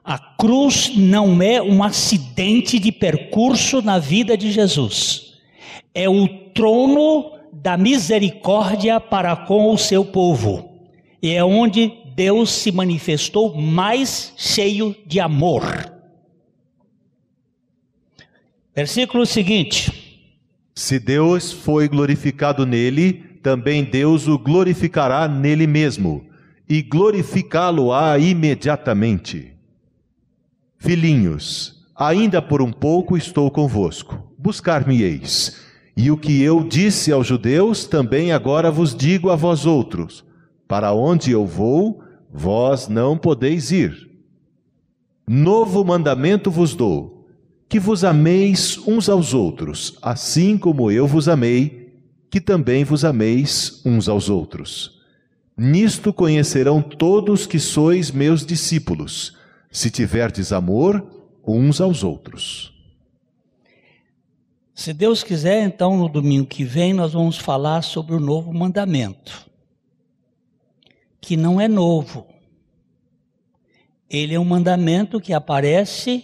A 0.04 0.18
cruz 0.18 0.96
não 0.96 1.42
é 1.42 1.62
um 1.62 1.84
acidente 1.84 2.80
de 2.80 2.92
percurso 2.92 3.82
na 3.82 4.00
vida 4.00 4.36
de 4.36 4.52
Jesus, 4.52 5.36
é 5.94 6.10
o 6.10 6.28
trono 6.54 7.41
da 7.52 7.78
misericórdia 7.78 9.00
para 9.00 9.36
com 9.36 9.74
o 9.74 9.78
seu 9.78 10.06
povo, 10.06 10.90
e 11.22 11.32
é 11.32 11.44
onde 11.44 11.92
Deus 12.16 12.52
se 12.52 12.72
manifestou 12.72 13.56
mais 13.56 14.34
cheio 14.38 14.96
de 15.06 15.20
amor. 15.20 15.64
Versículo 18.76 19.26
seguinte: 19.26 20.32
Se 20.74 21.00
Deus 21.00 21.52
foi 21.52 21.88
glorificado 21.88 22.66
nele, 22.66 23.14
também 23.44 23.84
Deus 23.84 24.28
o 24.28 24.38
glorificará 24.38 25.28
nele 25.28 25.68
mesmo, 25.68 26.26
e 26.70 26.82
glorificá-lo-á 26.82 28.18
imediatamente. 28.18 29.54
Filhinhos, 30.78 31.86
ainda 31.96 32.42
por 32.42 32.62
um 32.62 32.72
pouco 32.72 33.18
estou 33.18 33.52
convosco. 33.52 34.34
Buscar-me-eis. 34.38 35.61
E 36.04 36.10
o 36.10 36.18
que 36.18 36.42
eu 36.42 36.64
disse 36.64 37.12
aos 37.12 37.28
judeus, 37.28 37.86
também 37.86 38.32
agora 38.32 38.72
vos 38.72 38.96
digo 38.96 39.30
a 39.30 39.36
vós 39.36 39.68
outros: 39.68 40.26
para 40.68 40.92
onde 40.94 41.32
eu 41.32 41.46
vou, 41.46 42.02
vós 42.34 42.88
não 42.88 43.16
podeis 43.16 43.70
ir. 43.72 44.10
Novo 45.28 45.86
mandamento 45.86 46.50
vos 46.50 46.74
dou: 46.74 47.28
que 47.70 47.80
vos 47.80 48.04
ameis 48.04 48.80
uns 48.88 49.10
aos 49.10 49.36
outros, 49.36 49.96
assim 50.02 50.58
como 50.58 50.90
eu 50.90 51.06
vos 51.06 51.30
amei, 51.30 51.94
que 52.32 52.42
também 52.42 52.84
vos 52.84 53.06
ameis 53.06 53.80
uns 53.86 54.10
aos 54.10 54.28
outros. 54.28 55.00
Nisto 55.56 56.12
conhecerão 56.12 56.82
todos 56.82 57.46
que 57.46 57.60
sois 57.60 58.10
meus 58.10 58.44
discípulos, 58.44 59.38
se 59.70 59.92
tiverdes 59.92 60.52
amor 60.52 61.06
uns 61.46 61.80
aos 61.80 62.04
outros. 62.04 62.71
Se 64.82 64.94
Deus 64.94 65.22
quiser, 65.22 65.64
então 65.64 65.96
no 65.96 66.10
domingo 66.10 66.48
que 66.48 66.64
vem 66.64 66.92
nós 66.92 67.14
vamos 67.14 67.38
falar 67.38 67.84
sobre 67.84 68.16
o 68.16 68.20
novo 68.20 68.52
mandamento, 68.52 69.48
que 71.22 71.38
não 71.38 71.62
é 71.62 71.68
novo. 71.68 72.26
Ele 74.10 74.34
é 74.34 74.40
um 74.40 74.44
mandamento 74.44 75.22
que 75.22 75.34
aparece 75.34 76.24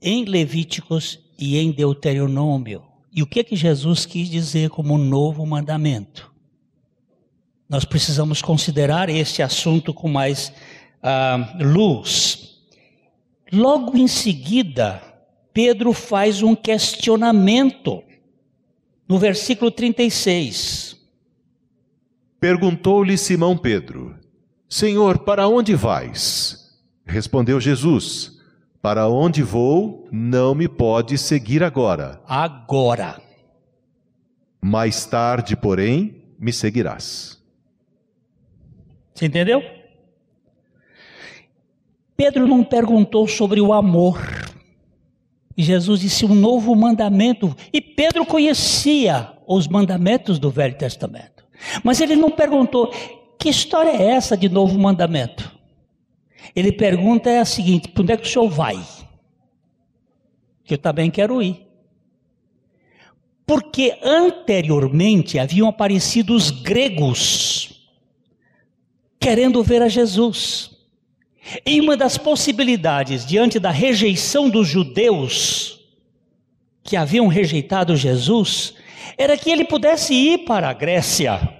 em 0.00 0.24
Levíticos 0.24 1.18
e 1.36 1.58
em 1.58 1.72
Deuteronômio. 1.72 2.84
E 3.12 3.24
o 3.24 3.26
que 3.26 3.42
que 3.42 3.56
Jesus 3.56 4.06
quis 4.06 4.30
dizer 4.30 4.70
como 4.70 4.96
novo 4.96 5.44
mandamento? 5.44 6.32
Nós 7.68 7.84
precisamos 7.84 8.40
considerar 8.40 9.08
este 9.08 9.42
assunto 9.42 9.92
com 9.92 10.06
mais 10.06 10.52
uh, 11.02 11.64
luz. 11.64 12.60
Logo 13.50 13.96
em 13.96 14.06
seguida, 14.06 15.07
Pedro 15.58 15.92
faz 15.92 16.40
um 16.40 16.54
questionamento 16.54 18.00
no 19.08 19.18
versículo 19.18 19.72
36. 19.72 20.96
Perguntou-lhe 22.38 23.18
Simão 23.18 23.58
Pedro: 23.58 24.16
Senhor, 24.68 25.18
para 25.18 25.48
onde 25.48 25.74
vais? 25.74 26.78
Respondeu 27.04 27.60
Jesus: 27.60 28.40
Para 28.80 29.08
onde 29.08 29.42
vou, 29.42 30.06
não 30.12 30.54
me 30.54 30.68
pode 30.68 31.18
seguir 31.18 31.64
agora. 31.64 32.22
Agora. 32.28 33.20
Mais 34.62 35.06
tarde, 35.06 35.56
porém, 35.56 36.22
me 36.38 36.52
seguirás. 36.52 37.42
Você 39.12 39.26
entendeu? 39.26 39.60
Pedro 42.16 42.46
não 42.46 42.62
perguntou 42.62 43.26
sobre 43.26 43.60
o 43.60 43.72
amor. 43.72 44.47
E 45.58 45.62
Jesus 45.64 45.98
disse 45.98 46.24
um 46.24 46.36
novo 46.36 46.72
mandamento. 46.76 47.52
E 47.72 47.80
Pedro 47.80 48.24
conhecia 48.24 49.32
os 49.44 49.66
mandamentos 49.66 50.38
do 50.38 50.52
Velho 50.52 50.78
Testamento. 50.78 51.44
Mas 51.82 52.00
ele 52.00 52.14
não 52.14 52.30
perguntou: 52.30 52.94
que 53.36 53.48
história 53.48 53.90
é 53.90 54.10
essa 54.12 54.36
de 54.36 54.48
novo 54.48 54.78
mandamento? 54.78 55.52
Ele 56.54 56.70
pergunta 56.70 57.28
é 57.28 57.40
a 57.40 57.44
seguinte: 57.44 57.88
para 57.88 58.02
onde 58.04 58.12
é 58.12 58.16
que 58.16 58.28
o 58.28 58.30
senhor 58.30 58.48
vai? 58.48 58.80
Que 60.62 60.74
eu 60.74 60.78
também 60.78 61.10
quero 61.10 61.42
ir. 61.42 61.66
Porque 63.44 63.98
anteriormente 64.00 65.40
haviam 65.40 65.66
aparecido 65.66 66.36
os 66.36 66.52
gregos 66.52 67.90
querendo 69.18 69.60
ver 69.64 69.82
a 69.82 69.88
Jesus. 69.88 70.77
E 71.64 71.80
uma 71.80 71.96
das 71.96 72.18
possibilidades, 72.18 73.24
diante 73.24 73.58
da 73.58 73.70
rejeição 73.70 74.48
dos 74.48 74.68
judeus, 74.68 75.80
que 76.82 76.96
haviam 76.96 77.26
rejeitado 77.26 77.96
Jesus, 77.96 78.74
era 79.16 79.36
que 79.36 79.50
ele 79.50 79.64
pudesse 79.64 80.14
ir 80.14 80.38
para 80.44 80.68
a 80.68 80.72
Grécia, 80.72 81.56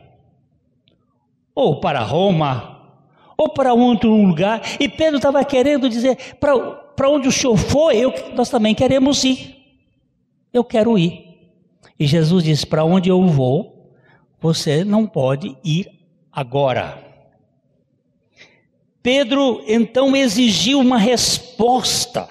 ou 1.55 1.81
para 1.81 2.01
Roma, 2.01 2.93
ou 3.37 3.49
para 3.49 3.75
outro 3.75 4.11
lugar. 4.11 4.63
E 4.81 4.89
Pedro 4.89 5.17
estava 5.17 5.45
querendo 5.45 5.89
dizer: 5.89 6.37
para 6.39 7.11
onde 7.11 7.29
o 7.29 7.33
senhor 7.33 7.57
for, 7.57 7.93
eu, 7.93 8.13
nós 8.35 8.51
também 8.51 8.75
queremos 8.75 9.23
ir. 9.25 9.57
Eu 10.53 10.65
quero 10.65 10.99
ir. 10.99 11.25
E 11.99 12.07
Jesus 12.07 12.45
disse: 12.45 12.67
para 12.67 12.85
onde 12.85 13.09
eu 13.09 13.27
vou, 13.27 13.93
você 14.41 14.85
não 14.85 15.07
pode 15.07 15.57
ir 15.65 15.91
agora. 16.33 17.08
Pedro 19.03 19.63
então 19.67 20.17
exigiu 20.17 20.81
uma 20.81 20.99
resposta 20.99 22.29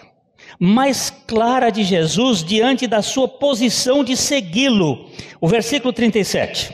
mais 0.60 1.10
clara 1.10 1.69
de 1.69 1.84
Jesus 1.84 2.43
diante 2.43 2.88
da 2.88 3.01
sua 3.01 3.27
posição 3.27 4.03
de 4.03 4.17
segui-lo. 4.17 5.10
O 5.39 5.47
versículo 5.47 5.93
37. 5.93 6.73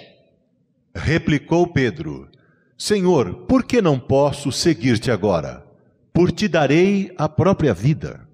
Replicou 0.96 1.68
Pedro: 1.68 2.30
Senhor, 2.78 3.46
por 3.48 3.64
que 3.64 3.82
não 3.82 4.00
posso 4.00 4.52
seguir-te 4.52 5.12
agora? 5.12 5.66
Por 6.14 6.32
ti 6.32 6.48
darei 6.48 7.12
a 7.18 7.28
própria 7.28 7.74
vida. 7.74 8.28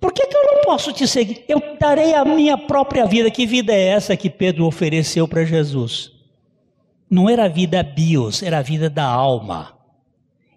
Por 0.00 0.12
que, 0.12 0.26
que 0.26 0.36
eu 0.36 0.42
não 0.42 0.62
posso 0.62 0.92
te 0.92 1.06
seguir? 1.06 1.44
Eu 1.46 1.62
darei 1.78 2.12
a 2.12 2.24
minha 2.24 2.58
própria 2.58 3.06
vida. 3.06 3.30
Que 3.30 3.46
vida 3.46 3.72
é 3.72 3.86
essa 3.86 4.16
que 4.16 4.28
Pedro 4.28 4.66
ofereceu 4.66 5.28
para 5.28 5.44
Jesus? 5.44 6.12
Não 7.12 7.28
era 7.28 7.44
a 7.44 7.48
vida 7.48 7.82
bios, 7.82 8.42
era 8.42 8.60
a 8.60 8.62
vida 8.62 8.88
da 8.88 9.04
alma. 9.04 9.76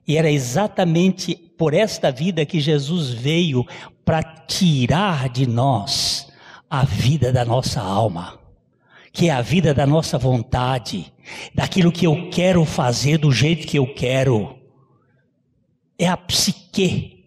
E 0.08 0.16
era 0.16 0.32
exatamente 0.32 1.36
por 1.36 1.74
esta 1.74 2.10
vida 2.10 2.46
que 2.46 2.62
Jesus 2.62 3.10
veio 3.10 3.66
para 4.06 4.24
tirar 4.24 5.28
de 5.28 5.46
nós 5.46 6.32
a 6.70 6.86
vida 6.86 7.34
da 7.34 7.44
nossa 7.44 7.82
alma, 7.82 8.40
que 9.12 9.28
é 9.28 9.34
a 9.34 9.42
vida 9.42 9.74
da 9.74 9.86
nossa 9.86 10.18
vontade, 10.18 11.12
daquilo 11.54 11.92
que 11.92 12.08
eu 12.08 12.30
quero 12.30 12.64
fazer 12.64 13.18
do 13.18 13.34
jeito 13.34 13.68
que 13.68 13.78
eu 13.78 13.94
quero. 13.94 14.56
É 16.00 16.08
a 16.08 16.16
psique, 16.16 17.26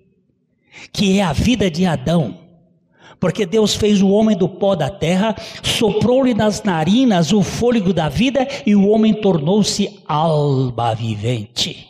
que 0.91 1.19
é 1.19 1.23
a 1.23 1.35
vida 1.35 1.71
de 1.71 1.85
Adão 1.85 2.48
porque 3.21 3.45
Deus 3.45 3.75
fez 3.75 4.01
o 4.01 4.09
homem 4.09 4.37
do 4.37 4.49
pó 4.49 4.75
da 4.75 4.91
terra, 4.91 5.35
soprou-lhe 5.63 6.35
nas 6.35 6.63
narinas 6.63 7.33
o 7.33 7.43
fôlego 7.43 7.93
da 7.93 8.09
vida 8.09 8.47
e 8.65 8.75
o 8.75 8.89
homem 8.89 9.15
tornou-se 9.15 10.01
alma 10.07 10.95
vivente. 10.95 11.89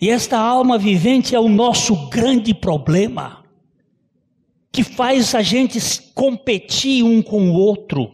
E 0.00 0.10
esta 0.10 0.38
alma 0.38 0.76
vivente 0.76 1.34
é 1.34 1.40
o 1.40 1.48
nosso 1.48 1.94
grande 2.08 2.52
problema, 2.52 3.44
que 4.72 4.82
faz 4.82 5.34
a 5.34 5.42
gente 5.42 5.80
competir 6.14 7.04
um 7.04 7.22
com 7.22 7.50
o 7.50 7.54
outro, 7.54 8.10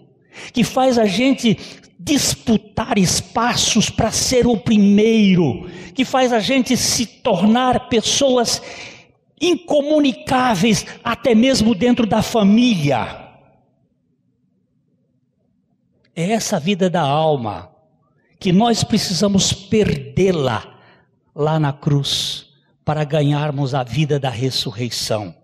que 0.53 0.63
faz 0.63 0.99
a 0.99 1.07
gente 1.07 1.59
disputar 1.99 2.99
espaços 2.99 3.89
para 3.89 4.11
ser 4.11 4.47
o 4.47 4.59
primeiro, 4.59 5.69
que 5.95 6.05
faz 6.05 6.33
a 6.33 6.39
gente 6.39 6.77
se 6.77 7.07
tornar 7.07 7.89
pessoas 7.89 8.61
incomunicáveis, 9.49 10.87
até 11.03 11.35
mesmo 11.35 11.75
dentro 11.75 12.07
da 12.07 12.23
família. 12.23 13.23
É 16.15 16.31
essa 16.31 16.61
vida 16.61 16.89
da 16.89 17.03
alma 17.03 17.71
que 18.39 18.53
nós 18.53 18.85
precisamos 18.85 19.53
perdê-la 19.53 20.79
lá 21.35 21.59
na 21.59 21.73
cruz 21.73 22.47
para 22.85 23.03
ganharmos 23.03 23.75
a 23.75 23.83
vida 23.83 24.21
da 24.21 24.31
ressurreição. 24.31 25.35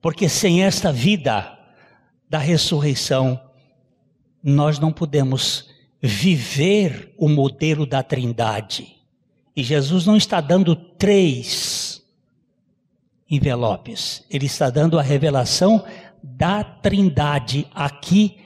Porque 0.00 0.28
sem 0.28 0.62
esta 0.62 0.92
vida 0.92 1.58
da 2.28 2.38
ressurreição, 2.38 3.40
nós 4.42 4.78
não 4.78 4.92
podemos 4.92 5.70
viver 6.00 7.14
o 7.16 7.28
modelo 7.28 7.86
da 7.86 8.02
Trindade. 8.02 8.96
E 9.54 9.62
Jesus 9.62 10.06
não 10.06 10.16
está 10.16 10.40
dando 10.40 10.74
três 10.74 11.91
envelopes. 13.32 14.24
Ele 14.30 14.44
está 14.44 14.68
dando 14.68 14.98
a 14.98 15.02
revelação 15.02 15.84
da 16.22 16.62
Trindade 16.62 17.66
aqui. 17.74 18.36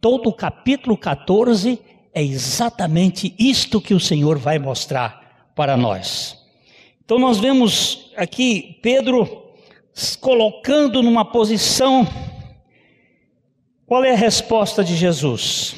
Todo 0.00 0.28
o 0.28 0.34
capítulo 0.34 0.96
14 0.98 1.80
é 2.14 2.22
exatamente 2.22 3.34
isto 3.38 3.80
que 3.80 3.94
o 3.94 4.00
Senhor 4.00 4.38
vai 4.38 4.58
mostrar 4.58 5.50
para 5.56 5.76
nós. 5.76 6.38
Então 7.02 7.18
nós 7.18 7.38
vemos 7.38 8.12
aqui 8.16 8.78
Pedro 8.82 9.42
colocando 10.20 11.02
numa 11.02 11.24
posição. 11.24 12.06
Qual 13.86 14.04
é 14.04 14.12
a 14.12 14.16
resposta 14.16 14.84
de 14.84 14.94
Jesus? 14.94 15.74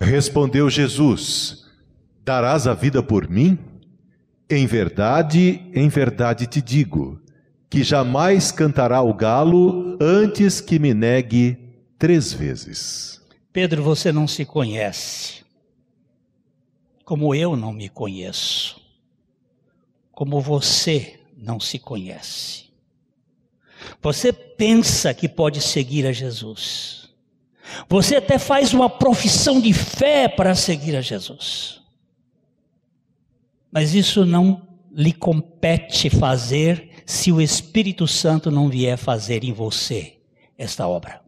Respondeu 0.00 0.68
Jesus: 0.68 1.64
Darás 2.24 2.66
a 2.66 2.74
vida 2.74 3.02
por 3.02 3.28
mim? 3.28 3.56
Em 4.54 4.66
verdade, 4.66 5.62
em 5.74 5.88
verdade 5.88 6.46
te 6.46 6.60
digo, 6.60 7.18
que 7.70 7.82
jamais 7.82 8.52
cantará 8.52 9.00
o 9.00 9.14
galo 9.14 9.96
antes 9.98 10.60
que 10.60 10.78
me 10.78 10.92
negue 10.92 11.56
três 11.98 12.34
vezes. 12.34 13.18
Pedro, 13.50 13.82
você 13.82 14.12
não 14.12 14.28
se 14.28 14.44
conhece, 14.44 15.42
como 17.02 17.34
eu 17.34 17.56
não 17.56 17.72
me 17.72 17.88
conheço, 17.88 18.78
como 20.10 20.38
você 20.38 21.18
não 21.34 21.58
se 21.58 21.78
conhece. 21.78 22.66
Você 24.02 24.34
pensa 24.34 25.14
que 25.14 25.30
pode 25.30 25.62
seguir 25.62 26.06
a 26.06 26.12
Jesus. 26.12 27.08
Você 27.88 28.16
até 28.16 28.38
faz 28.38 28.74
uma 28.74 28.90
profissão 28.90 29.58
de 29.58 29.72
fé 29.72 30.28
para 30.28 30.54
seguir 30.54 30.94
a 30.94 31.00
Jesus. 31.00 31.81
Mas 33.72 33.94
isso 33.94 34.26
não 34.26 34.60
lhe 34.94 35.12
compete 35.12 36.10
fazer 36.10 36.90
se 37.06 37.32
o 37.32 37.40
Espírito 37.40 38.06
Santo 38.06 38.50
não 38.50 38.68
vier 38.68 38.98
fazer 38.98 39.42
em 39.42 39.52
você 39.52 40.18
esta 40.58 40.86
obra. 40.86 41.22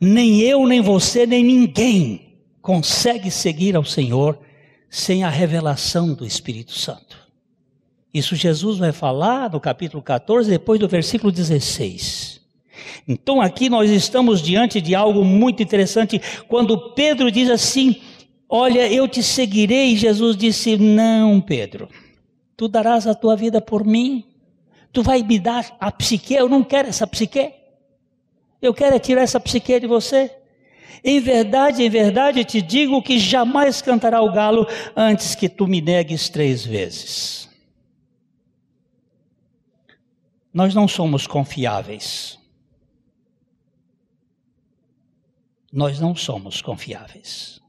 Nem 0.00 0.40
eu, 0.40 0.66
nem 0.66 0.80
você, 0.80 1.24
nem 1.24 1.44
ninguém 1.44 2.38
consegue 2.60 3.30
seguir 3.30 3.76
ao 3.76 3.84
Senhor 3.84 4.38
sem 4.90 5.22
a 5.22 5.30
revelação 5.30 6.12
do 6.12 6.26
Espírito 6.26 6.72
Santo. 6.72 7.16
Isso 8.12 8.36
Jesus 8.36 8.78
vai 8.78 8.92
falar 8.92 9.50
no 9.50 9.60
capítulo 9.60 10.02
14, 10.02 10.50
depois 10.50 10.78
do 10.78 10.86
versículo 10.86 11.32
16. 11.32 12.42
Então 13.06 13.40
aqui 13.40 13.70
nós 13.70 13.90
estamos 13.90 14.42
diante 14.42 14.80
de 14.80 14.94
algo 14.94 15.24
muito 15.24 15.62
interessante, 15.62 16.20
quando 16.46 16.92
Pedro 16.94 17.30
diz 17.30 17.48
assim: 17.48 17.96
Olha, 18.54 18.86
eu 18.92 19.08
te 19.08 19.22
seguirei. 19.22 19.96
Jesus 19.96 20.36
disse: 20.36 20.76
Não, 20.76 21.40
Pedro, 21.40 21.88
tu 22.54 22.68
darás 22.68 23.06
a 23.06 23.14
tua 23.14 23.34
vida 23.34 23.62
por 23.62 23.82
mim. 23.82 24.26
Tu 24.92 25.02
vai 25.02 25.22
me 25.22 25.38
dar 25.38 25.74
a 25.80 25.90
psique, 25.90 26.34
eu 26.34 26.50
não 26.50 26.62
quero 26.62 26.86
essa 26.86 27.06
psique. 27.06 27.50
Eu 28.60 28.74
quero 28.74 28.94
é 28.94 28.98
tirar 28.98 29.22
essa 29.22 29.40
psique 29.40 29.80
de 29.80 29.86
você. 29.86 30.30
Em 31.02 31.18
verdade, 31.18 31.82
em 31.82 31.88
verdade 31.88 32.44
te 32.44 32.60
digo 32.60 33.02
que 33.02 33.18
jamais 33.18 33.80
cantará 33.80 34.20
o 34.20 34.30
galo 34.30 34.66
antes 34.94 35.34
que 35.34 35.48
tu 35.48 35.66
me 35.66 35.80
negues 35.80 36.28
três 36.28 36.62
vezes. 36.62 37.48
Nós 40.52 40.74
não 40.74 40.86
somos 40.86 41.26
confiáveis. 41.26 42.38
Nós 45.72 45.98
não 45.98 46.14
somos 46.14 46.60
confiáveis. 46.60 47.61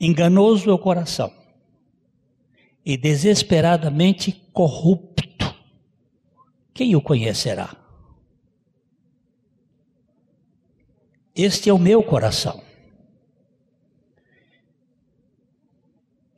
Enganoso 0.00 0.70
é 0.70 0.72
o 0.72 0.78
coração 0.78 1.32
e 2.86 2.96
desesperadamente 2.96 4.30
corrupto. 4.52 5.52
Quem 6.72 6.94
o 6.94 7.00
conhecerá? 7.00 7.74
Este 11.34 11.68
é 11.68 11.72
o 11.72 11.78
meu 11.78 12.02
coração. 12.02 12.62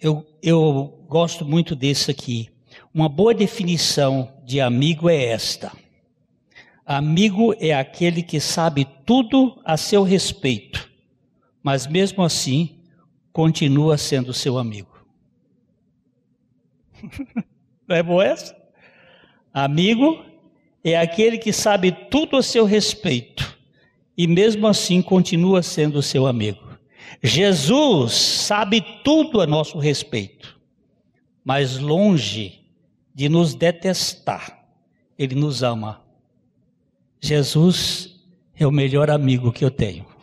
Eu, 0.00 0.26
eu 0.42 1.04
gosto 1.06 1.44
muito 1.44 1.76
desse 1.76 2.10
aqui. 2.10 2.48
Uma 2.94 3.08
boa 3.08 3.34
definição 3.34 4.32
de 4.44 4.60
amigo 4.60 5.10
é 5.10 5.26
esta: 5.26 5.70
amigo 6.86 7.54
é 7.60 7.74
aquele 7.74 8.22
que 8.22 8.40
sabe 8.40 8.86
tudo 9.04 9.60
a 9.64 9.76
seu 9.76 10.02
respeito, 10.02 10.90
mas 11.62 11.86
mesmo 11.86 12.22
assim 12.24 12.77
continua 13.38 13.96
sendo 13.96 14.34
seu 14.34 14.58
amigo. 14.58 14.98
Não 17.86 17.94
é 17.94 18.02
boa 18.02 18.24
essa? 18.24 18.52
Amigo 19.54 20.24
é 20.82 20.98
aquele 20.98 21.38
que 21.38 21.52
sabe 21.52 21.92
tudo 22.10 22.36
a 22.36 22.42
seu 22.42 22.64
respeito 22.64 23.56
e 24.16 24.26
mesmo 24.26 24.66
assim 24.66 25.00
continua 25.00 25.62
sendo 25.62 26.02
seu 26.02 26.26
amigo. 26.26 26.58
Jesus 27.22 28.12
sabe 28.12 28.84
tudo 29.04 29.40
a 29.40 29.46
nosso 29.46 29.78
respeito, 29.78 30.58
mas 31.44 31.78
longe 31.78 32.68
de 33.14 33.28
nos 33.28 33.54
detestar, 33.54 34.66
ele 35.16 35.36
nos 35.36 35.62
ama. 35.62 36.02
Jesus 37.20 38.20
é 38.56 38.66
o 38.66 38.72
melhor 38.72 39.08
amigo 39.08 39.52
que 39.52 39.64
eu 39.64 39.70
tenho. 39.70 40.17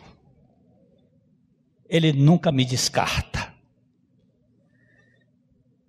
Ele 1.88 2.12
nunca 2.12 2.50
me 2.52 2.64
descarta. 2.64 3.54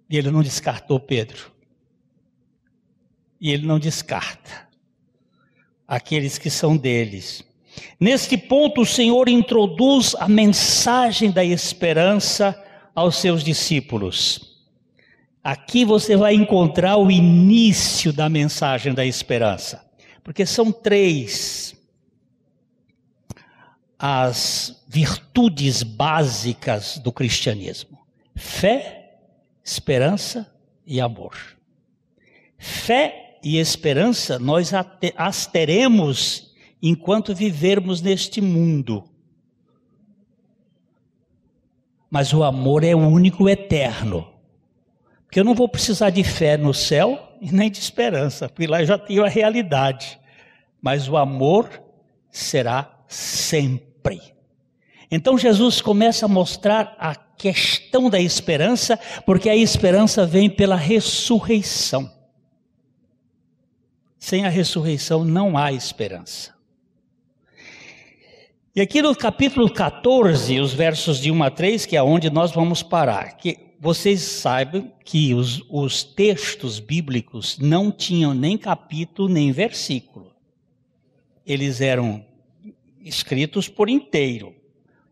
E 0.10 0.18
ele 0.18 0.32
não 0.32 0.42
descartou 0.42 1.00
Pedro. 1.00 1.52
E 3.40 3.52
ele 3.52 3.66
não 3.66 3.80
descarta 3.80 4.68
aqueles 5.88 6.38
que 6.38 6.50
são 6.50 6.76
deles. 6.76 7.44
Neste 8.00 8.38
ponto, 8.38 8.82
o 8.82 8.86
Senhor 8.86 9.30
introduz 9.30 10.16
a 10.16 10.28
mensagem 10.28 11.32
da 11.32 11.44
esperança 11.44 12.62
aos 12.94 13.18
seus 13.18 13.44
discípulos. 13.44 14.58
Aqui 15.44 15.86
você 15.86 16.16
vai 16.18 16.34
encontrar 16.34 16.98
o 16.98 17.12
início 17.12 18.12
da 18.12 18.28
mensagem 18.28 18.94
da 18.94 19.06
esperança, 19.06 19.86
porque 20.24 20.46
são 20.46 20.72
três 20.72 21.77
as 24.00 24.84
virtudes 24.88 25.84
básicas 25.84 26.98
do 27.00 27.12
cristianismo: 27.12 28.00
fé, 28.36 29.20
esperança 29.64 30.52
e 30.86 31.02
amor. 31.02 31.36
Fé 32.58 33.40
e 33.44 33.58
esperança 33.58 34.40
nós 34.40 34.72
as 35.16 35.46
teremos 35.46 36.56
enquanto 36.82 37.36
vivermos 37.36 38.02
neste 38.02 38.42
mundo. 38.42 39.04
Mas 42.10 42.34
o 42.34 42.44
amor 42.44 42.84
é 42.84 42.96
o 42.96 43.00
único 43.00 43.50
eterno. 43.50 44.34
Porque 45.26 45.40
eu 45.40 45.44
não 45.44 45.54
vou 45.54 45.68
precisar 45.68 46.10
de 46.10 46.24
fé 46.24 46.56
no 46.56 46.74
céu 46.74 47.36
e 47.42 47.52
nem 47.52 47.70
de 47.70 47.80
esperança, 47.80 48.48
porque 48.48 48.66
lá 48.66 48.82
eu 48.82 48.86
já 48.86 48.98
tenho 48.98 49.26
a 49.26 49.30
realidade. 49.30 50.18
Mas 50.82 51.10
o 51.10 51.18
amor 51.18 51.70
será 52.30 53.04
sempre 53.08 53.87
Então 55.10 55.38
Jesus 55.38 55.82
começa 55.82 56.26
a 56.26 56.30
mostrar 56.30 56.96
a 57.00 57.16
questão 57.16 58.10
da 58.10 58.20
esperança, 58.20 59.00
porque 59.26 59.50
a 59.50 59.56
esperança 59.56 60.26
vem 60.26 60.50
pela 60.50 60.76
ressurreição. 60.76 62.12
Sem 64.18 64.46
a 64.46 64.50
ressurreição 64.50 65.24
não 65.24 65.58
há 65.58 65.72
esperança. 65.72 66.56
E 68.76 68.82
aqui 68.82 69.02
no 69.02 69.16
capítulo 69.16 69.72
14, 69.72 70.60
os 70.60 70.74
versos 70.74 71.20
de 71.20 71.32
1 71.32 71.44
a 71.44 71.50
3, 71.50 71.86
que 71.86 71.96
é 71.96 72.04
onde 72.04 72.30
nós 72.30 72.52
vamos 72.52 72.84
parar, 72.84 73.38
que 73.38 73.58
vocês 73.80 74.22
saibam 74.22 74.92
que 75.04 75.34
os, 75.34 75.64
os 75.70 76.04
textos 76.04 76.80
bíblicos 76.80 77.58
não 77.60 77.92
tinham 77.92 78.34
nem 78.34 78.58
capítulo 78.58 79.30
nem 79.30 79.52
versículo. 79.52 80.32
Eles 81.46 81.80
eram 81.80 82.24
escritos 83.08 83.68
por 83.68 83.90
inteiro. 83.90 84.54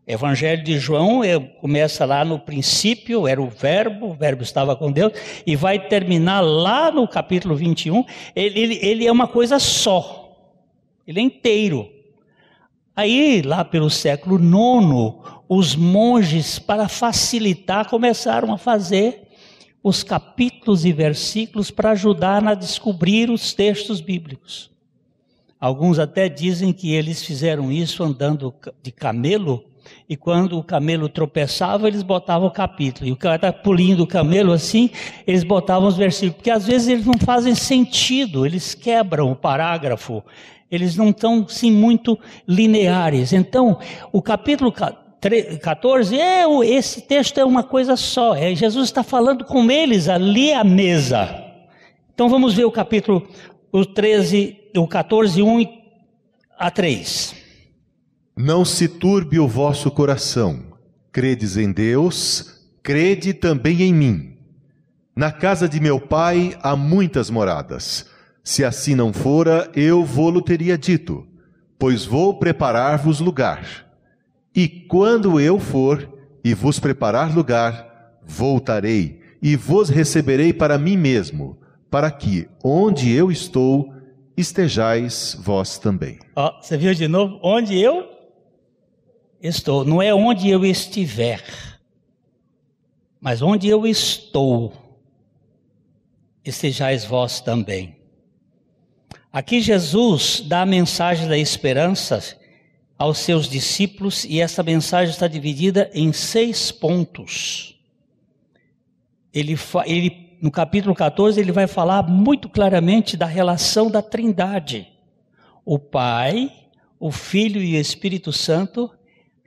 Evangelho 0.06 0.62
de 0.62 0.78
João 0.78 1.22
começa 1.60 2.04
lá 2.04 2.24
no 2.24 2.38
princípio, 2.38 3.26
era 3.26 3.42
o 3.42 3.50
Verbo, 3.50 4.10
o 4.10 4.14
Verbo 4.14 4.42
estava 4.44 4.76
com 4.76 4.92
Deus, 4.92 5.12
e 5.44 5.56
vai 5.56 5.88
terminar 5.88 6.40
lá 6.40 6.92
no 6.92 7.08
capítulo 7.08 7.56
21. 7.56 8.04
Ele, 8.34 8.60
ele, 8.60 8.78
ele 8.82 9.06
é 9.06 9.10
uma 9.10 9.26
coisa 9.26 9.58
só, 9.58 10.32
ele 11.06 11.18
é 11.18 11.22
inteiro. 11.22 11.90
Aí, 12.94 13.42
lá 13.42 13.64
pelo 13.64 13.90
século 13.90 14.38
IX, 14.38 15.36
os 15.48 15.74
monges, 15.74 16.58
para 16.58 16.88
facilitar, 16.88 17.88
começaram 17.90 18.54
a 18.54 18.58
fazer 18.58 19.26
os 19.82 20.02
capítulos 20.02 20.84
e 20.84 20.92
versículos 20.92 21.70
para 21.70 21.90
ajudar 21.90 22.46
a 22.46 22.54
descobrir 22.54 23.28
os 23.28 23.52
textos 23.52 24.00
bíblicos. 24.00 24.70
Alguns 25.60 25.98
até 25.98 26.28
dizem 26.28 26.72
que 26.72 26.92
eles 26.92 27.22
fizeram 27.22 27.72
isso 27.72 28.02
andando 28.02 28.54
de 28.82 28.92
camelo, 28.92 29.64
e 30.08 30.16
quando 30.16 30.58
o 30.58 30.62
camelo 30.62 31.08
tropeçava, 31.08 31.88
eles 31.88 32.02
botavam 32.02 32.48
o 32.48 32.50
capítulo. 32.50 33.08
E 33.08 33.12
o 33.12 33.16
cara 33.16 33.36
está 33.36 33.52
pulindo 33.52 34.02
o 34.02 34.06
camelo 34.06 34.52
assim, 34.52 34.90
eles 35.26 35.44
botavam 35.44 35.88
os 35.88 35.96
versículos. 35.96 36.36
Porque 36.36 36.50
às 36.50 36.66
vezes 36.66 36.88
eles 36.88 37.06
não 37.06 37.18
fazem 37.18 37.54
sentido, 37.54 38.44
eles 38.44 38.74
quebram 38.74 39.30
o 39.30 39.36
parágrafo, 39.36 40.22
eles 40.70 40.96
não 40.96 41.10
estão 41.10 41.46
sim 41.48 41.70
muito 41.70 42.18
lineares. 42.46 43.32
Então, 43.32 43.78
o 44.12 44.20
capítulo 44.20 44.72
14, 44.72 46.18
é, 46.18 46.44
esse 46.64 47.02
texto 47.02 47.38
é 47.38 47.44
uma 47.44 47.62
coisa 47.62 47.96
só. 47.96 48.34
É, 48.34 48.54
Jesus 48.54 48.86
está 48.86 49.02
falando 49.02 49.44
com 49.44 49.70
eles 49.70 50.08
ali 50.08 50.52
à 50.52 50.62
mesa. 50.62 51.42
Então 52.14 52.28
vamos 52.28 52.54
ver 52.54 52.64
o 52.64 52.70
capítulo 52.70 53.28
o 53.72 53.84
13 53.84 54.56
o 54.78 54.88
14, 54.88 55.42
1 55.42 55.66
a 56.58 56.70
3. 56.70 57.34
Não 58.36 58.64
se 58.64 58.88
turbe 58.88 59.38
o 59.38 59.48
vosso 59.48 59.90
coração. 59.90 60.64
Credes 61.10 61.56
em 61.56 61.72
Deus, 61.72 62.60
crede 62.82 63.32
também 63.32 63.82
em 63.82 63.94
mim. 63.94 64.36
Na 65.14 65.32
casa 65.32 65.66
de 65.66 65.80
meu 65.80 65.98
pai 65.98 66.56
há 66.62 66.76
muitas 66.76 67.30
moradas. 67.30 68.06
Se 68.44 68.62
assim 68.64 68.94
não 68.94 69.12
fora, 69.12 69.70
eu 69.74 70.04
vou-lo 70.04 70.42
teria 70.42 70.76
dito, 70.76 71.26
pois 71.78 72.04
vou 72.04 72.38
preparar-vos 72.38 73.18
lugar. 73.18 73.86
E 74.54 74.68
quando 74.68 75.40
eu 75.40 75.58
for 75.58 76.08
e 76.44 76.54
vos 76.54 76.78
preparar 76.78 77.34
lugar, 77.34 78.20
voltarei 78.24 79.20
e 79.42 79.56
vos 79.56 79.88
receberei 79.88 80.52
para 80.52 80.78
mim 80.78 80.96
mesmo, 80.96 81.58
para 81.90 82.10
que, 82.10 82.48
onde 82.62 83.10
eu 83.10 83.30
estou, 83.30 83.92
estejais 84.36 85.36
vós 85.40 85.78
também. 85.78 86.18
Ó, 86.34 86.60
você 86.60 86.76
viu 86.76 86.94
de 86.94 87.08
novo? 87.08 87.38
Onde 87.42 87.78
eu 87.78 88.08
estou. 89.40 89.84
Não 89.84 90.02
é 90.02 90.14
onde 90.14 90.48
eu 90.48 90.64
estiver, 90.64 91.42
mas 93.20 93.42
onde 93.42 93.68
eu 93.68 93.86
estou, 93.86 94.72
estejais 96.44 97.04
vós 97.04 97.40
também. 97.40 97.96
Aqui 99.32 99.60
Jesus 99.60 100.42
dá 100.46 100.62
a 100.62 100.66
mensagem 100.66 101.28
da 101.28 101.36
esperança 101.36 102.38
aos 102.98 103.18
seus 103.18 103.48
discípulos 103.48 104.24
e 104.24 104.40
essa 104.40 104.62
mensagem 104.62 105.12
está 105.12 105.28
dividida 105.28 105.90
em 105.92 106.12
seis 106.12 106.70
pontos. 106.70 107.78
Ele, 109.32 109.58
ele, 109.84 110.25
no 110.40 110.50
capítulo 110.50 110.94
14, 110.94 111.40
ele 111.40 111.52
vai 111.52 111.66
falar 111.66 112.02
muito 112.02 112.48
claramente 112.48 113.16
da 113.16 113.26
relação 113.26 113.90
da 113.90 114.02
Trindade: 114.02 114.88
o 115.64 115.78
Pai, 115.78 116.52
o 116.98 117.10
Filho 117.10 117.62
e 117.62 117.76
o 117.76 117.80
Espírito 117.80 118.32
Santo 118.32 118.90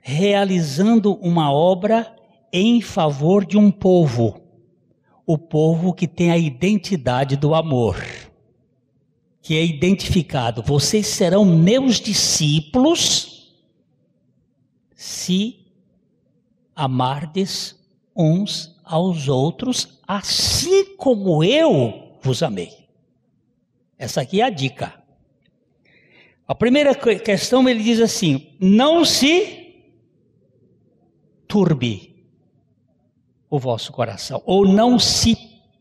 realizando 0.02 1.14
uma 1.14 1.52
obra 1.52 2.14
em 2.52 2.80
favor 2.80 3.44
de 3.44 3.56
um 3.56 3.70
povo, 3.70 4.40
o 5.26 5.38
povo 5.38 5.92
que 5.92 6.08
tem 6.08 6.30
a 6.30 6.38
identidade 6.38 7.36
do 7.36 7.54
amor, 7.54 8.02
que 9.42 9.56
é 9.56 9.64
identificado. 9.64 10.62
Vocês 10.62 11.06
serão 11.06 11.44
meus 11.44 12.00
discípulos 12.00 13.54
se 14.94 15.66
amardes 16.74 17.78
uns 18.16 18.79
aos 18.90 19.28
outros, 19.28 20.00
assim 20.06 20.96
como 20.96 21.44
eu 21.44 22.18
vos 22.20 22.42
amei. 22.42 22.88
Essa 23.96 24.22
aqui 24.22 24.40
é 24.40 24.44
a 24.44 24.50
dica. 24.50 25.00
A 26.46 26.54
primeira 26.56 26.92
questão 27.20 27.68
ele 27.68 27.84
diz 27.84 28.00
assim: 28.00 28.56
não 28.58 29.04
se 29.04 29.84
turbe 31.46 32.26
o 33.48 33.60
vosso 33.60 33.92
coração, 33.92 34.42
ou 34.44 34.66
não 34.66 34.98
se 34.98 35.36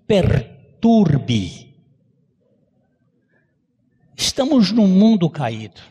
perturbe. 0.06 1.76
Estamos 4.16 4.72
num 4.72 4.88
mundo 4.88 5.30
caído. 5.30 5.82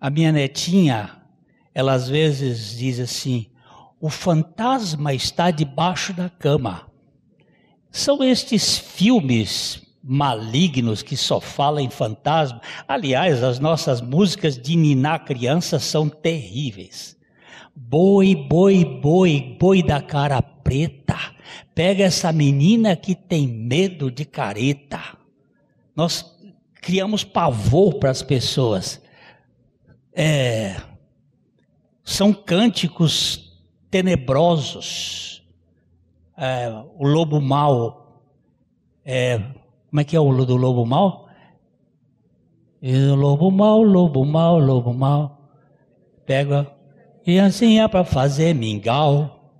A 0.00 0.08
minha 0.08 0.30
netinha, 0.30 1.20
ela 1.74 1.94
às 1.94 2.08
vezes 2.08 2.76
diz 2.78 3.00
assim: 3.00 3.50
o 4.00 4.08
fantasma 4.08 5.12
está 5.12 5.50
debaixo 5.50 6.12
da 6.12 6.28
cama. 6.28 6.90
São 7.90 8.22
estes 8.22 8.78
filmes 8.78 9.82
malignos 10.02 11.02
que 11.02 11.16
só 11.16 11.40
falam 11.40 11.84
em 11.84 11.90
fantasma. 11.90 12.60
Aliás, 12.88 13.42
as 13.42 13.58
nossas 13.58 14.00
músicas 14.00 14.56
de 14.56 14.76
ninar 14.76 15.24
criança 15.24 15.78
são 15.78 16.08
terríveis. 16.08 17.16
Boi, 17.74 18.34
boi, 18.34 18.84
boi, 18.84 19.56
boi 19.58 19.82
da 19.82 20.00
cara 20.00 20.40
preta. 20.40 21.18
Pega 21.74 22.04
essa 22.04 22.32
menina 22.32 22.96
que 22.96 23.14
tem 23.14 23.46
medo 23.46 24.10
de 24.10 24.24
careta. 24.24 25.00
Nós 25.94 26.24
criamos 26.80 27.24
pavor 27.24 27.94
para 27.94 28.10
as 28.10 28.22
pessoas 28.22 29.00
é, 30.12 30.76
são 32.04 32.32
cânticos 32.32 33.49
tenebrosos. 33.90 35.42
É, 36.36 36.70
o 36.98 37.06
lobo 37.06 37.40
mau, 37.40 38.22
é, 39.04 39.38
como 39.90 40.00
é 40.00 40.04
que 40.04 40.16
é 40.16 40.20
o 40.20 40.44
do 40.44 40.56
lobo 40.56 40.86
mau? 40.86 41.28
E 42.80 42.94
o 42.94 43.14
lobo 43.14 43.50
mau, 43.50 43.82
lobo 43.82 44.24
mau, 44.24 44.58
lobo 44.58 44.94
mau, 44.94 45.50
pega 46.24 46.66
e 47.26 47.38
assim 47.38 47.78
é 47.78 47.86
para 47.86 48.04
fazer 48.04 48.54
mingau. 48.54 49.52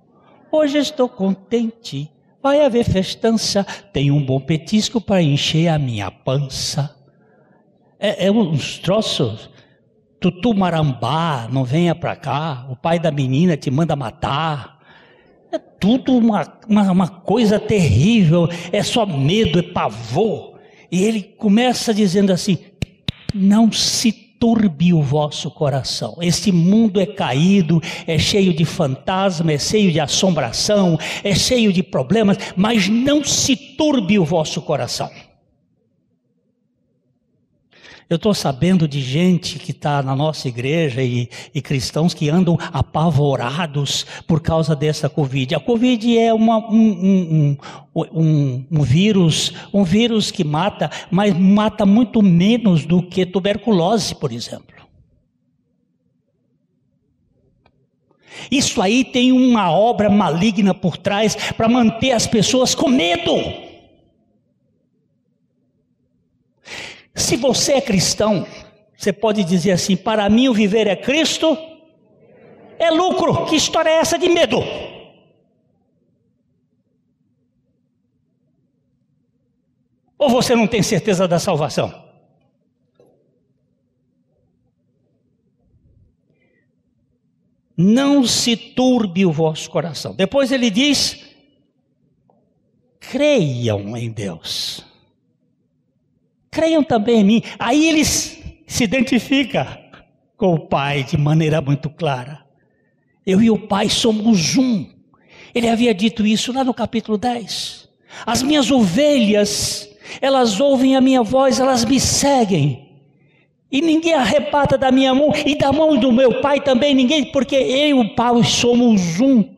Hoje 0.51 0.79
estou 0.79 1.07
contente, 1.07 2.09
vai 2.41 2.65
haver 2.65 2.83
festança, 2.83 3.63
tem 3.93 4.09
um 4.11 4.25
bom 4.25 4.39
petisco 4.39 4.99
para 4.99 5.21
encher 5.21 5.67
a 5.67 5.77
minha 5.77 6.09
pança. 6.09 6.95
É, 7.99 8.25
é 8.25 8.31
uns 8.31 8.79
troços 8.79 9.50
Tutu 10.21 10.53
Marambá, 10.53 11.47
não 11.51 11.63
venha 11.63 11.95
para 11.95 12.15
cá, 12.15 12.67
o 12.69 12.75
pai 12.75 12.99
da 12.99 13.09
menina 13.09 13.57
te 13.57 13.71
manda 13.71 13.95
matar. 13.95 14.77
É 15.51 15.57
tudo 15.57 16.15
uma, 16.15 16.47
uma, 16.69 16.91
uma 16.91 17.07
coisa 17.07 17.59
terrível, 17.59 18.47
é 18.71 18.83
só 18.83 19.03
medo, 19.03 19.57
é 19.57 19.63
pavor. 19.63 20.59
E 20.91 21.01
ele 21.03 21.23
começa 21.23 21.91
dizendo 21.91 22.31
assim: 22.31 22.59
não 23.33 23.71
se 23.71 24.11
turbe 24.11 24.93
o 24.93 25.01
vosso 25.01 25.49
coração. 25.49 26.15
Este 26.21 26.51
mundo 26.51 27.01
é 27.01 27.07
caído, 27.07 27.81
é 28.05 28.19
cheio 28.19 28.53
de 28.53 28.63
fantasma, 28.63 29.51
é 29.51 29.57
cheio 29.57 29.91
de 29.91 29.99
assombração, 29.99 30.99
é 31.23 31.33
cheio 31.33 31.73
de 31.73 31.81
problemas, 31.81 32.37
mas 32.55 32.87
não 32.87 33.23
se 33.23 33.55
turbe 33.55 34.19
o 34.19 34.25
vosso 34.25 34.61
coração. 34.61 35.09
Eu 38.11 38.17
estou 38.17 38.33
sabendo 38.33 38.89
de 38.89 38.99
gente 38.99 39.57
que 39.57 39.71
está 39.71 40.03
na 40.03 40.13
nossa 40.13 40.45
igreja 40.49 41.01
e, 41.01 41.29
e, 41.55 41.61
cristãos 41.61 42.13
que 42.13 42.29
andam 42.29 42.57
apavorados 42.73 44.05
por 44.27 44.41
causa 44.41 44.75
dessa 44.75 45.07
Covid. 45.07 45.55
A 45.55 45.61
Covid 45.61 46.17
é 46.17 46.33
uma, 46.33 46.57
um, 46.57 46.75
um, 46.75 47.57
um, 47.95 48.65
um, 48.69 48.81
vírus, 48.81 49.53
um 49.73 49.85
vírus 49.85 50.29
que 50.29 50.43
mata, 50.43 50.91
mas 51.09 51.33
mata 51.33 51.85
muito 51.85 52.21
menos 52.21 52.85
do 52.85 53.01
que 53.01 53.25
tuberculose, 53.25 54.13
por 54.13 54.33
exemplo. 54.33 54.75
Isso 58.51 58.81
aí 58.81 59.05
tem 59.05 59.31
uma 59.31 59.71
obra 59.71 60.09
maligna 60.09 60.73
por 60.73 60.97
trás 60.97 61.53
para 61.55 61.69
manter 61.69 62.11
as 62.11 62.27
pessoas 62.27 62.75
com 62.75 62.89
medo. 62.89 63.70
Se 67.31 67.37
você 67.37 67.75
é 67.75 67.81
cristão, 67.81 68.45
você 68.93 69.13
pode 69.13 69.45
dizer 69.45 69.71
assim: 69.71 69.95
para 69.95 70.29
mim 70.29 70.49
o 70.49 70.53
viver 70.53 70.85
é 70.85 70.97
Cristo, 70.97 71.57
é 72.77 72.91
lucro. 72.91 73.45
Que 73.45 73.55
história 73.55 73.89
é 73.89 73.99
essa 73.99 74.19
de 74.19 74.27
medo? 74.27 74.57
Ou 80.17 80.29
você 80.29 80.57
não 80.57 80.67
tem 80.67 80.83
certeza 80.83 81.25
da 81.25 81.39
salvação? 81.39 82.03
Não 87.77 88.27
se 88.27 88.57
turbe 88.57 89.25
o 89.25 89.31
vosso 89.31 89.69
coração. 89.69 90.13
Depois 90.13 90.51
ele 90.51 90.69
diz: 90.69 91.33
creiam 92.99 93.95
em 93.95 94.11
Deus 94.11 94.90
creiam 96.51 96.83
também 96.83 97.21
em 97.21 97.23
mim. 97.23 97.43
Aí 97.57 97.87
eles 97.87 98.37
se 98.67 98.83
identifica 98.83 99.79
com 100.35 100.53
o 100.53 100.59
Pai 100.59 101.03
de 101.03 101.17
maneira 101.17 101.61
muito 101.61 101.89
clara. 101.89 102.45
Eu 103.25 103.41
e 103.41 103.49
o 103.49 103.57
Pai 103.57 103.87
somos 103.87 104.57
um. 104.57 104.85
Ele 105.55 105.69
havia 105.69 105.93
dito 105.93 106.25
isso 106.25 106.51
lá 106.51 106.63
no 106.63 106.73
capítulo 106.73 107.17
10. 107.17 107.89
As 108.25 108.43
minhas 108.43 108.69
ovelhas, 108.69 109.89
elas 110.21 110.59
ouvem 110.59 110.95
a 110.95 111.01
minha 111.01 111.23
voz, 111.23 111.59
elas 111.59 111.85
me 111.85 111.99
seguem. 111.99 112.89
E 113.71 113.81
ninguém 113.81 114.13
arrebata 114.13 114.77
da 114.77 114.91
minha 114.91 115.13
mão 115.13 115.31
e 115.45 115.55
da 115.55 115.71
mão 115.71 115.97
do 115.97 116.11
meu 116.11 116.41
pai 116.41 116.59
também 116.59 116.93
ninguém, 116.93 117.31
porque 117.31 117.55
eu 117.55 117.87
e 117.87 117.93
o 117.93 118.15
pai 118.15 118.43
somos 118.43 119.21
um. 119.21 119.55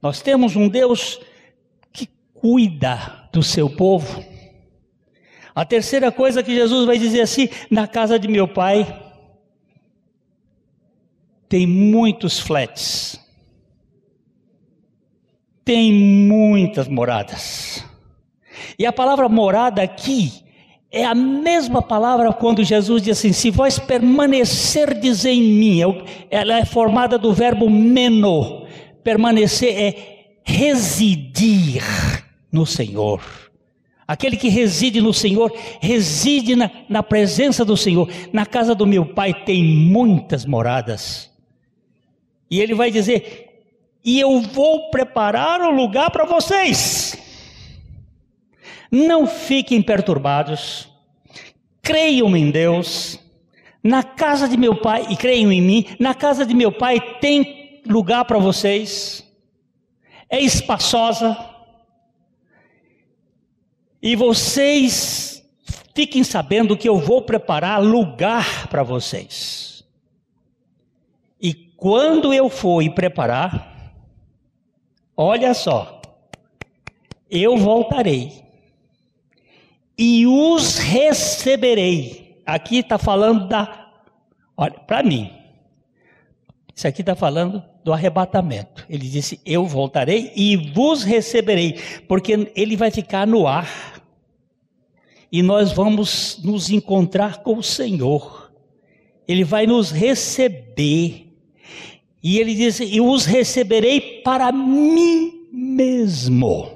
Nós 0.00 0.20
temos 0.20 0.56
um 0.56 0.68
Deus 0.68 1.20
cuida 2.42 3.28
do 3.32 3.40
seu 3.40 3.70
povo. 3.70 4.24
A 5.54 5.64
terceira 5.64 6.10
coisa 6.10 6.42
que 6.42 6.52
Jesus 6.52 6.84
vai 6.84 6.98
dizer 6.98 7.20
assim: 7.20 7.48
na 7.70 7.86
casa 7.86 8.18
de 8.18 8.26
meu 8.26 8.48
pai 8.48 9.00
tem 11.48 11.66
muitos 11.66 12.40
flats, 12.40 13.20
tem 15.64 15.92
muitas 15.92 16.88
moradas. 16.88 17.84
E 18.76 18.84
a 18.84 18.92
palavra 18.92 19.28
morada 19.28 19.80
aqui 19.80 20.42
é 20.90 21.04
a 21.04 21.14
mesma 21.14 21.80
palavra 21.80 22.32
quando 22.32 22.64
Jesus 22.64 23.02
diz 23.02 23.18
assim: 23.18 23.32
se 23.32 23.50
vós 23.50 23.78
permanecerdes 23.78 25.24
em 25.24 25.40
mim, 25.40 25.80
ela 26.28 26.58
é 26.58 26.64
formada 26.64 27.16
do 27.16 27.32
verbo 27.32 27.70
meno, 27.70 28.66
permanecer 29.04 29.78
é 29.78 30.22
residir 30.44 31.84
no 32.52 32.66
Senhor. 32.66 33.22
Aquele 34.06 34.36
que 34.36 34.48
reside 34.48 35.00
no 35.00 35.14
Senhor, 35.14 35.50
reside 35.80 36.54
na, 36.54 36.70
na 36.88 37.02
presença 37.02 37.64
do 37.64 37.76
Senhor. 37.76 38.10
Na 38.32 38.44
casa 38.44 38.74
do 38.74 38.86
meu 38.86 39.06
pai 39.06 39.32
tem 39.32 39.64
muitas 39.64 40.44
moradas. 40.44 41.30
E 42.50 42.60
ele 42.60 42.74
vai 42.74 42.90
dizer: 42.90 43.52
e 44.04 44.20
eu 44.20 44.40
vou 44.40 44.90
preparar 44.90 45.60
o 45.62 45.70
lugar 45.70 46.10
para 46.10 46.24
vocês. 46.24 47.16
Não 48.90 49.26
fiquem 49.26 49.80
perturbados, 49.80 50.88
creiam 51.80 52.36
em 52.36 52.50
Deus. 52.50 53.18
Na 53.82 54.02
casa 54.02 54.48
de 54.48 54.56
meu 54.56 54.76
pai, 54.76 55.06
e 55.10 55.16
creiam 55.16 55.50
em 55.50 55.60
mim, 55.60 55.86
na 55.98 56.14
casa 56.14 56.46
de 56.46 56.54
meu 56.54 56.70
pai 56.70 57.00
tem 57.20 57.80
lugar 57.84 58.24
para 58.24 58.38
vocês, 58.38 59.28
é 60.30 60.40
espaçosa, 60.40 61.36
e 64.02 64.16
vocês 64.16 65.48
fiquem 65.94 66.24
sabendo 66.24 66.76
que 66.76 66.88
eu 66.88 66.98
vou 66.98 67.22
preparar 67.22 67.80
lugar 67.80 68.66
para 68.68 68.82
vocês. 68.82 69.84
E 71.40 71.54
quando 71.54 72.34
eu 72.34 72.48
for 72.48 72.82
preparar, 72.92 73.94
olha 75.16 75.54
só, 75.54 76.02
eu 77.30 77.56
voltarei 77.56 78.42
e 79.96 80.26
os 80.26 80.78
receberei. 80.78 82.42
Aqui 82.44 82.78
está 82.78 82.98
falando 82.98 83.46
da. 83.46 83.90
Olha, 84.56 84.72
para 84.72 85.02
mim, 85.02 85.32
isso 86.74 86.88
aqui 86.88 87.02
está 87.02 87.14
falando 87.14 87.62
do 87.84 87.92
arrebatamento. 87.92 88.84
Ele 88.88 89.08
disse: 89.08 89.40
Eu 89.44 89.66
voltarei 89.66 90.32
e 90.34 90.56
vos 90.56 91.02
receberei, 91.02 91.78
porque 92.08 92.50
ele 92.54 92.76
vai 92.76 92.90
ficar 92.90 93.26
no 93.26 93.46
ar. 93.46 93.91
E 95.32 95.42
nós 95.42 95.72
vamos 95.72 96.38
nos 96.44 96.68
encontrar 96.68 97.42
com 97.42 97.56
o 97.56 97.62
Senhor. 97.62 98.52
Ele 99.26 99.44
vai 99.44 99.66
nos 99.66 99.90
receber. 99.90 101.32
E 102.22 102.38
ele 102.38 102.54
diz: 102.54 102.80
E 102.80 103.00
os 103.00 103.24
receberei 103.24 104.20
para 104.22 104.52
mim 104.52 105.48
mesmo. 105.50 106.70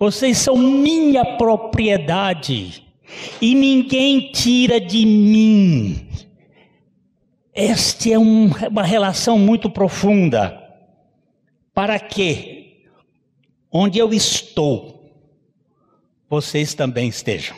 Vocês 0.00 0.36
são 0.38 0.56
minha 0.56 1.24
propriedade. 1.36 2.82
E 3.40 3.54
ninguém 3.54 4.32
tira 4.32 4.80
de 4.80 5.06
mim. 5.06 6.08
Esta 7.54 8.10
é 8.10 8.18
um, 8.18 8.50
uma 8.68 8.82
relação 8.82 9.38
muito 9.38 9.70
profunda. 9.70 10.58
Para 11.72 12.00
que, 12.00 12.82
onde 13.70 13.98
eu 13.98 14.12
estou, 14.12 14.91
vocês 16.32 16.72
também 16.72 17.10
estejam. 17.10 17.54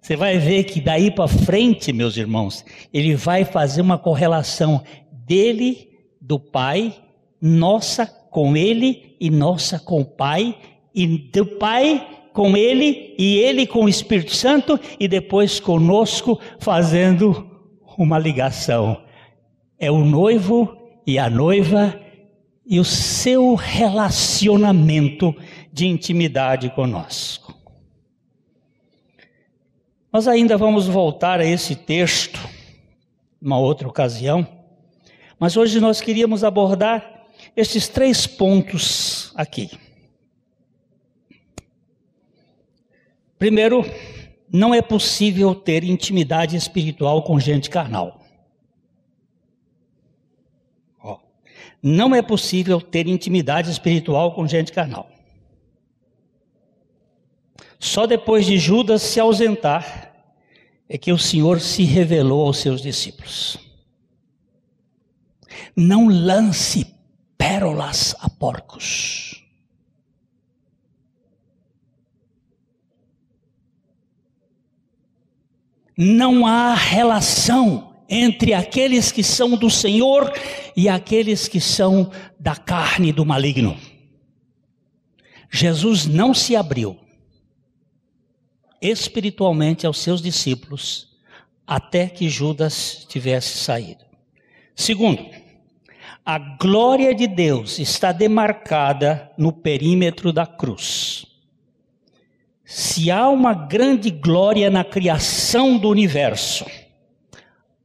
Você 0.00 0.16
vai 0.16 0.38
ver 0.38 0.64
que 0.64 0.80
daí 0.80 1.08
para 1.08 1.28
frente, 1.28 1.92
meus 1.92 2.16
irmãos, 2.16 2.64
ele 2.92 3.14
vai 3.14 3.44
fazer 3.44 3.80
uma 3.80 3.96
correlação 3.96 4.82
dele, 5.24 5.88
do 6.20 6.40
Pai, 6.40 6.96
nossa 7.40 8.06
com 8.06 8.56
ele 8.56 9.16
e 9.20 9.30
nossa 9.30 9.78
com 9.78 10.00
o 10.00 10.04
Pai, 10.04 10.58
e 10.92 11.06
do 11.06 11.46
Pai 11.46 12.04
com 12.32 12.56
Ele 12.56 13.14
e 13.16 13.38
Ele 13.38 13.64
com 13.64 13.84
o 13.84 13.88
Espírito 13.88 14.34
Santo 14.34 14.80
e 14.98 15.06
depois 15.06 15.60
conosco 15.60 16.40
fazendo 16.58 17.48
uma 17.96 18.18
ligação. 18.18 19.00
É 19.78 19.92
o 19.92 20.04
noivo 20.04 20.76
e 21.06 21.20
a 21.20 21.30
noiva 21.30 21.98
e 22.66 22.80
o 22.80 22.84
seu 22.84 23.54
relacionamento 23.54 25.32
de 25.76 25.86
intimidade 25.86 26.70
conosco. 26.70 27.54
Nós 30.10 30.26
ainda 30.26 30.56
vamos 30.56 30.86
voltar 30.86 31.38
a 31.38 31.44
esse 31.44 31.76
texto 31.76 32.40
uma 33.42 33.58
outra 33.58 33.86
ocasião, 33.86 34.48
mas 35.38 35.54
hoje 35.54 35.78
nós 35.78 36.00
queríamos 36.00 36.42
abordar 36.42 37.26
esses 37.54 37.88
três 37.88 38.26
pontos 38.26 39.34
aqui. 39.36 39.70
Primeiro, 43.38 43.84
não 44.50 44.74
é 44.74 44.80
possível 44.80 45.54
ter 45.54 45.84
intimidade 45.84 46.56
espiritual 46.56 47.22
com 47.22 47.38
gente 47.38 47.68
carnal. 47.68 48.24
Não 51.82 52.14
é 52.14 52.22
possível 52.22 52.80
ter 52.80 53.06
intimidade 53.06 53.70
espiritual 53.70 54.32
com 54.34 54.48
gente 54.48 54.72
carnal. 54.72 55.10
Só 57.78 58.06
depois 58.06 58.46
de 58.46 58.58
Judas 58.58 59.02
se 59.02 59.20
ausentar 59.20 60.12
é 60.88 60.96
que 60.96 61.12
o 61.12 61.18
Senhor 61.18 61.60
se 61.60 61.84
revelou 61.84 62.46
aos 62.46 62.58
seus 62.58 62.80
discípulos. 62.80 63.58
Não 65.74 66.08
lance 66.08 66.86
pérolas 67.36 68.14
a 68.20 68.28
porcos. 68.30 69.46
não 75.96 76.46
há 76.46 76.74
relação 76.74 77.94
entre 78.08 78.52
aqueles 78.52 79.10
que 79.10 79.22
são 79.22 79.56
do 79.56 79.70
Senhor 79.70 80.32
e 80.76 80.88
aqueles 80.88 81.48
que 81.48 81.60
são 81.60 82.10
da 82.38 82.54
carne 82.54 83.12
do 83.12 83.24
maligno. 83.24 83.76
Jesus 85.50 86.06
não 86.06 86.34
se 86.34 86.54
abriu 86.54 86.98
espiritualmente 88.88 89.86
aos 89.86 89.98
seus 89.98 90.20
discípulos 90.20 91.16
até 91.66 92.06
que 92.06 92.28
Judas 92.28 93.06
tivesse 93.08 93.58
saído. 93.58 94.04
Segundo, 94.74 95.24
a 96.24 96.38
glória 96.38 97.14
de 97.14 97.26
Deus 97.26 97.78
está 97.78 98.12
demarcada 98.12 99.30
no 99.36 99.52
perímetro 99.52 100.32
da 100.32 100.46
cruz. 100.46 101.26
Se 102.64 103.10
há 103.10 103.28
uma 103.28 103.54
grande 103.54 104.10
glória 104.10 104.68
na 104.68 104.84
criação 104.84 105.78
do 105.78 105.88
universo, 105.88 106.66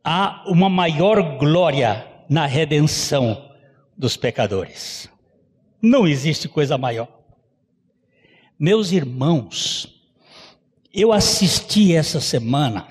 há 0.04 0.44
uma 0.48 0.70
maior 0.70 1.38
glória 1.38 2.08
na 2.28 2.46
redenção 2.46 3.52
dos 3.96 4.18
pecadores. 4.18 5.08
Não 5.82 6.08
existe 6.08 6.50
coisa 6.50 6.78
maior. 6.78 7.08
Meus 8.60 8.92
irmãos, 8.92 10.01
eu 10.94 11.14
assisti 11.14 11.96
essa 11.96 12.20
semana. 12.20 12.88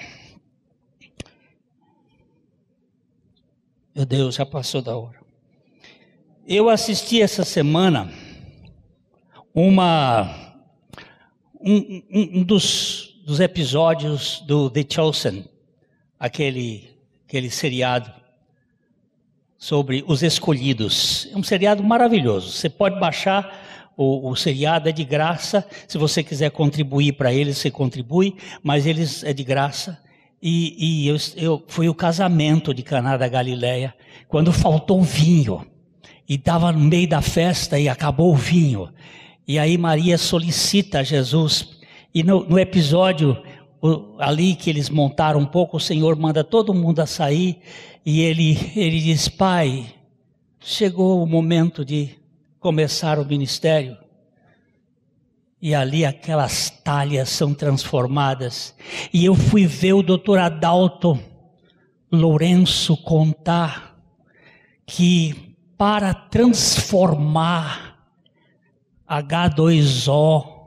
Meu 3.94 4.07
Deus, 4.07 4.36
já 4.36 4.46
passou 4.46 4.80
da 4.80 4.96
hora. 4.96 5.20
Eu 6.46 6.68
assisti 6.68 7.20
essa 7.20 7.44
semana 7.44 8.11
uma 9.55 10.57
um, 11.61 12.03
um, 12.11 12.42
dos, 12.42 13.20
dos 13.24 13.38
episódios 13.38 14.40
do 14.46 14.70
The 14.70 14.84
Chosen, 14.88 15.44
aquele, 16.18 16.96
aquele 17.26 17.51
seriado 17.51 18.11
sobre 19.59 20.03
os 20.07 20.22
escolhidos. 20.22 21.28
É 21.30 21.36
um 21.36 21.42
seriado 21.42 21.84
maravilhoso. 21.84 22.51
Você 22.51 22.70
pode 22.70 22.98
baixar 22.98 23.59
o, 24.03 24.30
o 24.30 24.34
seriado, 24.34 24.88
é 24.88 24.92
de 24.92 25.05
graça. 25.05 25.66
Se 25.86 25.98
você 25.98 26.22
quiser 26.22 26.51
contribuir 26.51 27.12
para 27.12 27.34
eles, 27.34 27.59
você 27.59 27.70
contribui, 27.70 28.34
mas 28.62 28.86
eles 28.86 29.22
é 29.22 29.34
de 29.34 29.44
graça. 29.44 29.98
E, 30.42 31.05
e 31.05 31.09
eu, 31.09 31.16
eu, 31.36 31.62
foi 31.68 31.86
o 31.86 31.94
casamento 31.94 32.72
de 32.72 32.82
Caná 32.82 33.18
da 33.18 33.28
Galileia, 33.28 33.94
quando 34.26 34.55
faltou 34.55 35.03
vinho. 35.03 35.66
E 36.26 36.36
estava 36.36 36.72
no 36.72 36.78
meio 36.80 37.07
da 37.07 37.20
festa 37.20 37.78
e 37.78 37.90
acabou 37.90 38.32
o 38.32 38.36
vinho. 38.36 38.88
E 39.46 39.59
aí 39.59 39.76
Maria 39.76 40.16
solicita 40.16 41.01
a 41.01 41.03
Jesus. 41.03 41.78
E 42.14 42.22
no, 42.22 42.48
no 42.48 42.59
episódio 42.59 43.36
o, 43.82 44.14
ali 44.18 44.55
que 44.55 44.70
eles 44.70 44.88
montaram 44.88 45.40
um 45.40 45.46
pouco, 45.46 45.76
o 45.76 45.80
Senhor 45.80 46.16
manda 46.16 46.42
todo 46.42 46.72
mundo 46.72 47.01
a 47.01 47.07
sair. 47.07 47.59
E 48.07 48.22
ele, 48.22 48.57
ele 48.74 48.98
diz: 48.98 49.28
Pai, 49.28 49.92
chegou 50.59 51.22
o 51.22 51.26
momento 51.26 51.84
de 51.84 52.20
começar 52.61 53.18
o 53.18 53.24
ministério. 53.24 53.96
E 55.61 55.74
ali 55.74 56.04
aquelas 56.04 56.70
talhas 56.70 57.28
são 57.28 57.52
transformadas. 57.52 58.74
E 59.12 59.24
eu 59.24 59.34
fui 59.34 59.66
ver 59.66 59.94
o 59.94 60.02
doutor 60.02 60.38
Adalto 60.38 61.18
Lourenço 62.12 62.96
contar 62.96 63.98
que 64.86 65.56
para 65.76 66.12
transformar 66.12 67.98
H2O 69.08 70.61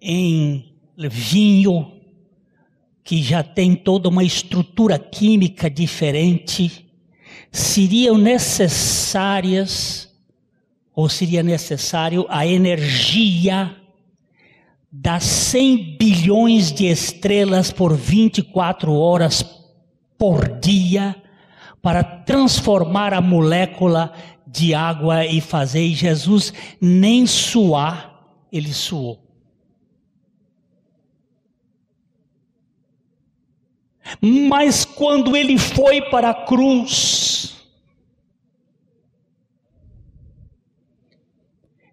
em 0.00 0.74
vinho, 0.96 1.92
que 3.02 3.22
já 3.22 3.42
tem 3.42 3.74
toda 3.74 4.08
uma 4.08 4.24
estrutura 4.24 4.98
química 4.98 5.68
diferente, 5.68 6.84
seriam 7.50 8.16
necessárias, 8.16 10.03
ou 10.94 11.08
seria 11.08 11.42
necessário 11.42 12.24
a 12.28 12.46
energia 12.46 13.74
das 14.90 15.24
100 15.24 15.96
bilhões 15.98 16.72
de 16.72 16.86
estrelas 16.86 17.72
por 17.72 17.96
24 17.96 18.92
horas 18.92 19.42
por 20.16 20.60
dia, 20.60 21.16
para 21.82 22.02
transformar 22.02 23.12
a 23.12 23.20
molécula 23.20 24.12
de 24.46 24.72
água 24.72 25.26
e 25.26 25.40
fazer, 25.40 25.84
e 25.84 25.94
Jesus 25.94 26.52
nem 26.80 27.26
suar, 27.26 28.22
ele 28.52 28.72
suou. 28.72 29.20
Mas 34.20 34.84
quando 34.84 35.36
ele 35.36 35.58
foi 35.58 36.00
para 36.02 36.30
a 36.30 36.46
cruz, 36.46 37.53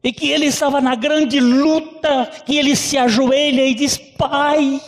e 0.03 0.11
que 0.11 0.29
ele 0.29 0.45
estava 0.45 0.81
na 0.81 0.95
grande 0.95 1.39
luta, 1.39 2.25
que 2.45 2.57
ele 2.57 2.75
se 2.75 2.97
ajoelha 2.97 3.65
e 3.65 3.75
diz: 3.75 3.97
Pai, 3.97 4.81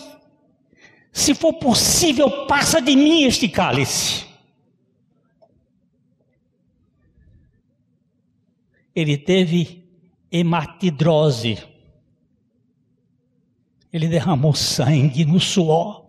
se 1.11 1.33
for 1.33 1.53
possível, 1.53 2.45
passa 2.47 2.81
de 2.81 2.95
mim 2.95 3.23
este 3.23 3.47
cálice. 3.47 4.33
ele 8.95 9.17
teve 9.17 9.83
hematidrose. 10.31 11.57
Ele 13.91 14.07
derramou 14.07 14.53
sangue 14.53 15.25
no 15.25 15.39
suor. 15.39 16.05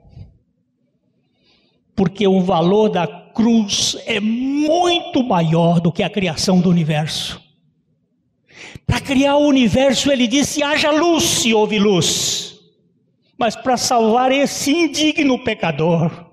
Porque 1.95 2.27
o 2.27 2.41
valor 2.41 2.89
da 2.89 3.07
cruz 3.07 3.97
é 4.07 4.19
muito 4.21 5.23
maior 5.23 5.81
do 5.81 5.93
que 5.93 6.03
a 6.03 6.11
criação 6.11 6.61
do 6.61 6.69
universo. 6.69 7.43
Para 8.87 9.01
criar 9.01 9.37
o 9.37 9.47
universo, 9.47 10.11
ele 10.11 10.27
disse: 10.27 10.63
haja 10.63 10.91
luz 10.91 11.45
e 11.45 11.55
houve 11.55 11.79
luz. 11.79 12.61
Mas 13.37 13.57
para 13.57 13.77
salvar 13.77 14.31
esse 14.31 14.71
indigno 14.71 15.43
pecador, 15.43 16.27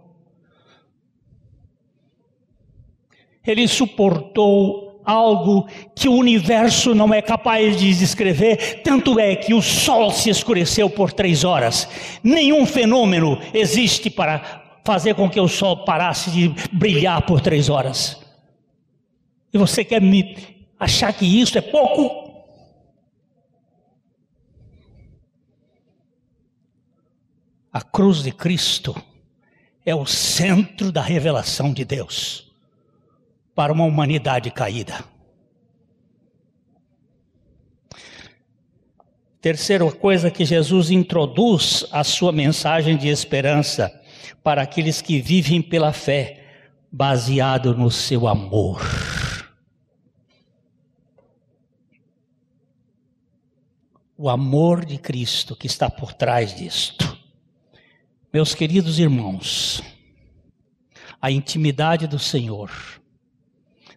ele 3.45 3.67
suportou 3.67 5.01
algo 5.03 5.67
que 5.95 6.07
o 6.07 6.13
universo 6.13 6.93
não 6.93 7.13
é 7.13 7.21
capaz 7.21 7.75
de 7.75 7.93
descrever, 7.97 8.81
tanto 8.83 9.19
é 9.19 9.35
que 9.35 9.53
o 9.53 9.61
sol 9.61 10.11
se 10.11 10.29
escureceu 10.29 10.89
por 10.89 11.11
três 11.11 11.43
horas. 11.43 11.89
Nenhum 12.23 12.65
fenômeno 12.65 13.39
existe 13.53 14.09
para 14.09 14.79
fazer 14.85 15.15
com 15.15 15.29
que 15.29 15.39
o 15.39 15.47
sol 15.47 15.83
parasse 15.83 16.31
de 16.31 16.53
brilhar 16.71 17.21
por 17.23 17.41
três 17.41 17.69
horas. 17.69 18.19
E 19.53 19.57
você 19.57 19.83
quer 19.83 20.01
me 20.01 20.60
achar 20.81 21.13
que 21.13 21.25
isso 21.25 21.59
é 21.59 21.61
pouco? 21.61 22.31
A 27.71 27.81
cruz 27.81 28.23
de 28.23 28.31
Cristo 28.31 28.99
é 29.85 29.93
o 29.93 30.07
centro 30.07 30.91
da 30.91 31.01
revelação 31.01 31.71
de 31.71 31.85
Deus 31.85 32.51
para 33.53 33.71
uma 33.71 33.85
humanidade 33.85 34.49
caída. 34.49 35.05
Terceira 39.39 39.89
coisa 39.91 40.31
que 40.31 40.43
Jesus 40.43 40.89
introduz 40.89 41.85
a 41.91 42.03
sua 42.03 42.31
mensagem 42.31 42.97
de 42.97 43.07
esperança 43.07 43.91
para 44.43 44.63
aqueles 44.63 44.99
que 44.99 45.21
vivem 45.21 45.61
pela 45.61 45.93
fé, 45.93 46.43
baseado 46.91 47.75
no 47.75 47.89
seu 47.91 48.27
amor. 48.27 48.81
O 54.23 54.29
amor 54.29 54.85
de 54.85 54.99
Cristo 54.99 55.55
que 55.55 55.65
está 55.65 55.89
por 55.89 56.13
trás 56.13 56.55
disto. 56.55 57.17
Meus 58.31 58.53
queridos 58.53 58.99
irmãos, 58.99 59.81
a 61.19 61.31
intimidade 61.31 62.05
do 62.05 62.19
Senhor 62.19 62.71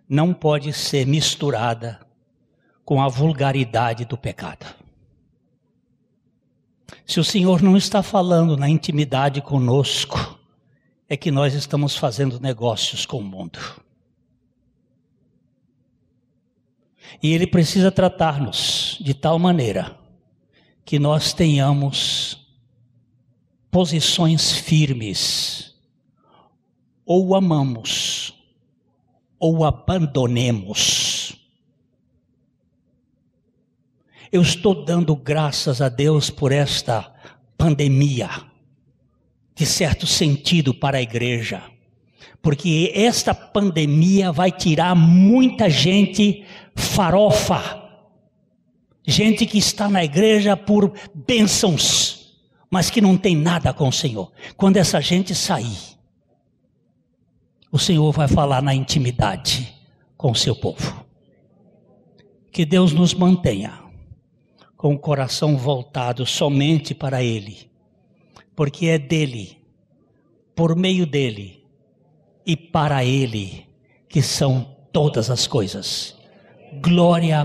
não 0.09 0.33
pode 0.33 0.73
ser 0.73 1.07
misturada 1.07 2.01
com 2.87 3.03
a 3.03 3.09
vulgaridade 3.09 4.07
do 4.07 4.17
pecado. 4.17 4.65
Se 7.05 7.21
o 7.21 7.25
Senhor 7.25 7.61
não 7.61 7.77
está 7.77 8.03
falando 8.03 8.57
na 8.57 8.67
intimidade 8.67 9.43
conosco, 9.43 10.41
é 11.07 11.19
que 11.19 11.31
nós 11.31 11.53
estamos 11.53 11.99
fazendo 11.99 12.41
negócios 12.41 13.05
com 13.05 13.19
o 13.19 13.23
mundo. 13.23 13.59
E 17.23 17.35
Ele 17.35 17.47
precisa 17.47 17.93
tratar-nos 17.93 18.97
de 19.03 19.13
tal 19.13 19.39
maneira 19.39 20.03
que 20.85 20.99
nós 20.99 21.33
tenhamos 21.33 22.45
posições 23.71 24.53
firmes, 24.53 25.75
ou 27.05 27.35
amamos, 27.35 28.35
ou 29.39 29.65
abandonemos. 29.65 31.37
Eu 34.31 34.43
estou 34.43 34.85
dando 34.85 35.17
graças 35.17 35.81
a 35.81 35.89
Deus 35.89 36.31
por 36.31 36.53
esta 36.53 37.13
pandemia, 37.57 38.31
de 39.55 39.67
certo 39.67 40.07
sentido, 40.07 40.75
para 40.75 40.99
a 40.99 41.03
igreja, 41.03 41.63
porque 42.43 42.93
esta 42.95 43.35
pandemia 43.35 44.31
vai 44.31 44.53
tirar 44.53 44.95
muita 44.95 45.71
gente 45.71 46.45
farofa, 46.77 47.84
gente 49.07 49.47
que 49.47 49.59
está 49.59 49.89
na 49.89 50.05
igreja 50.05 50.57
por 50.57 50.93
bênçãos, 51.15 52.39
mas 52.71 52.91
que 52.91 53.01
não 53.01 53.17
tem 53.17 53.37
nada 53.37 53.73
com 53.73 53.89
o 53.89 53.93
Senhor. 53.93 54.33
Quando 54.57 54.79
essa 54.79 55.01
gente 55.01 55.35
sair, 55.35 55.95
o 57.71 57.79
Senhor 57.79 58.13
vai 58.13 58.29
falar 58.29 58.63
na 58.63 58.75
intimidade 58.75 59.75
com 60.17 60.31
o 60.31 60.35
seu 60.35 60.55
povo. 60.55 61.05
Que 62.53 62.65
Deus 62.65 62.93
nos 62.93 63.13
mantenha 63.15 63.81
com 64.77 64.95
o 64.95 64.99
coração 64.99 65.57
voltado 65.57 66.25
somente 66.25 66.95
para 66.95 67.23
Ele, 67.23 67.71
porque 68.55 68.87
é 68.87 68.99
dele, 68.99 69.59
por 70.55 70.77
meio 70.77 71.07
dele 71.07 71.65
e 72.47 72.57
para 72.57 73.05
Ele 73.05 73.67
que 74.09 74.23
são 74.23 74.77
todas 74.93 75.29
as 75.29 75.47
coisas. 75.47 76.17
Glória, 76.81 77.45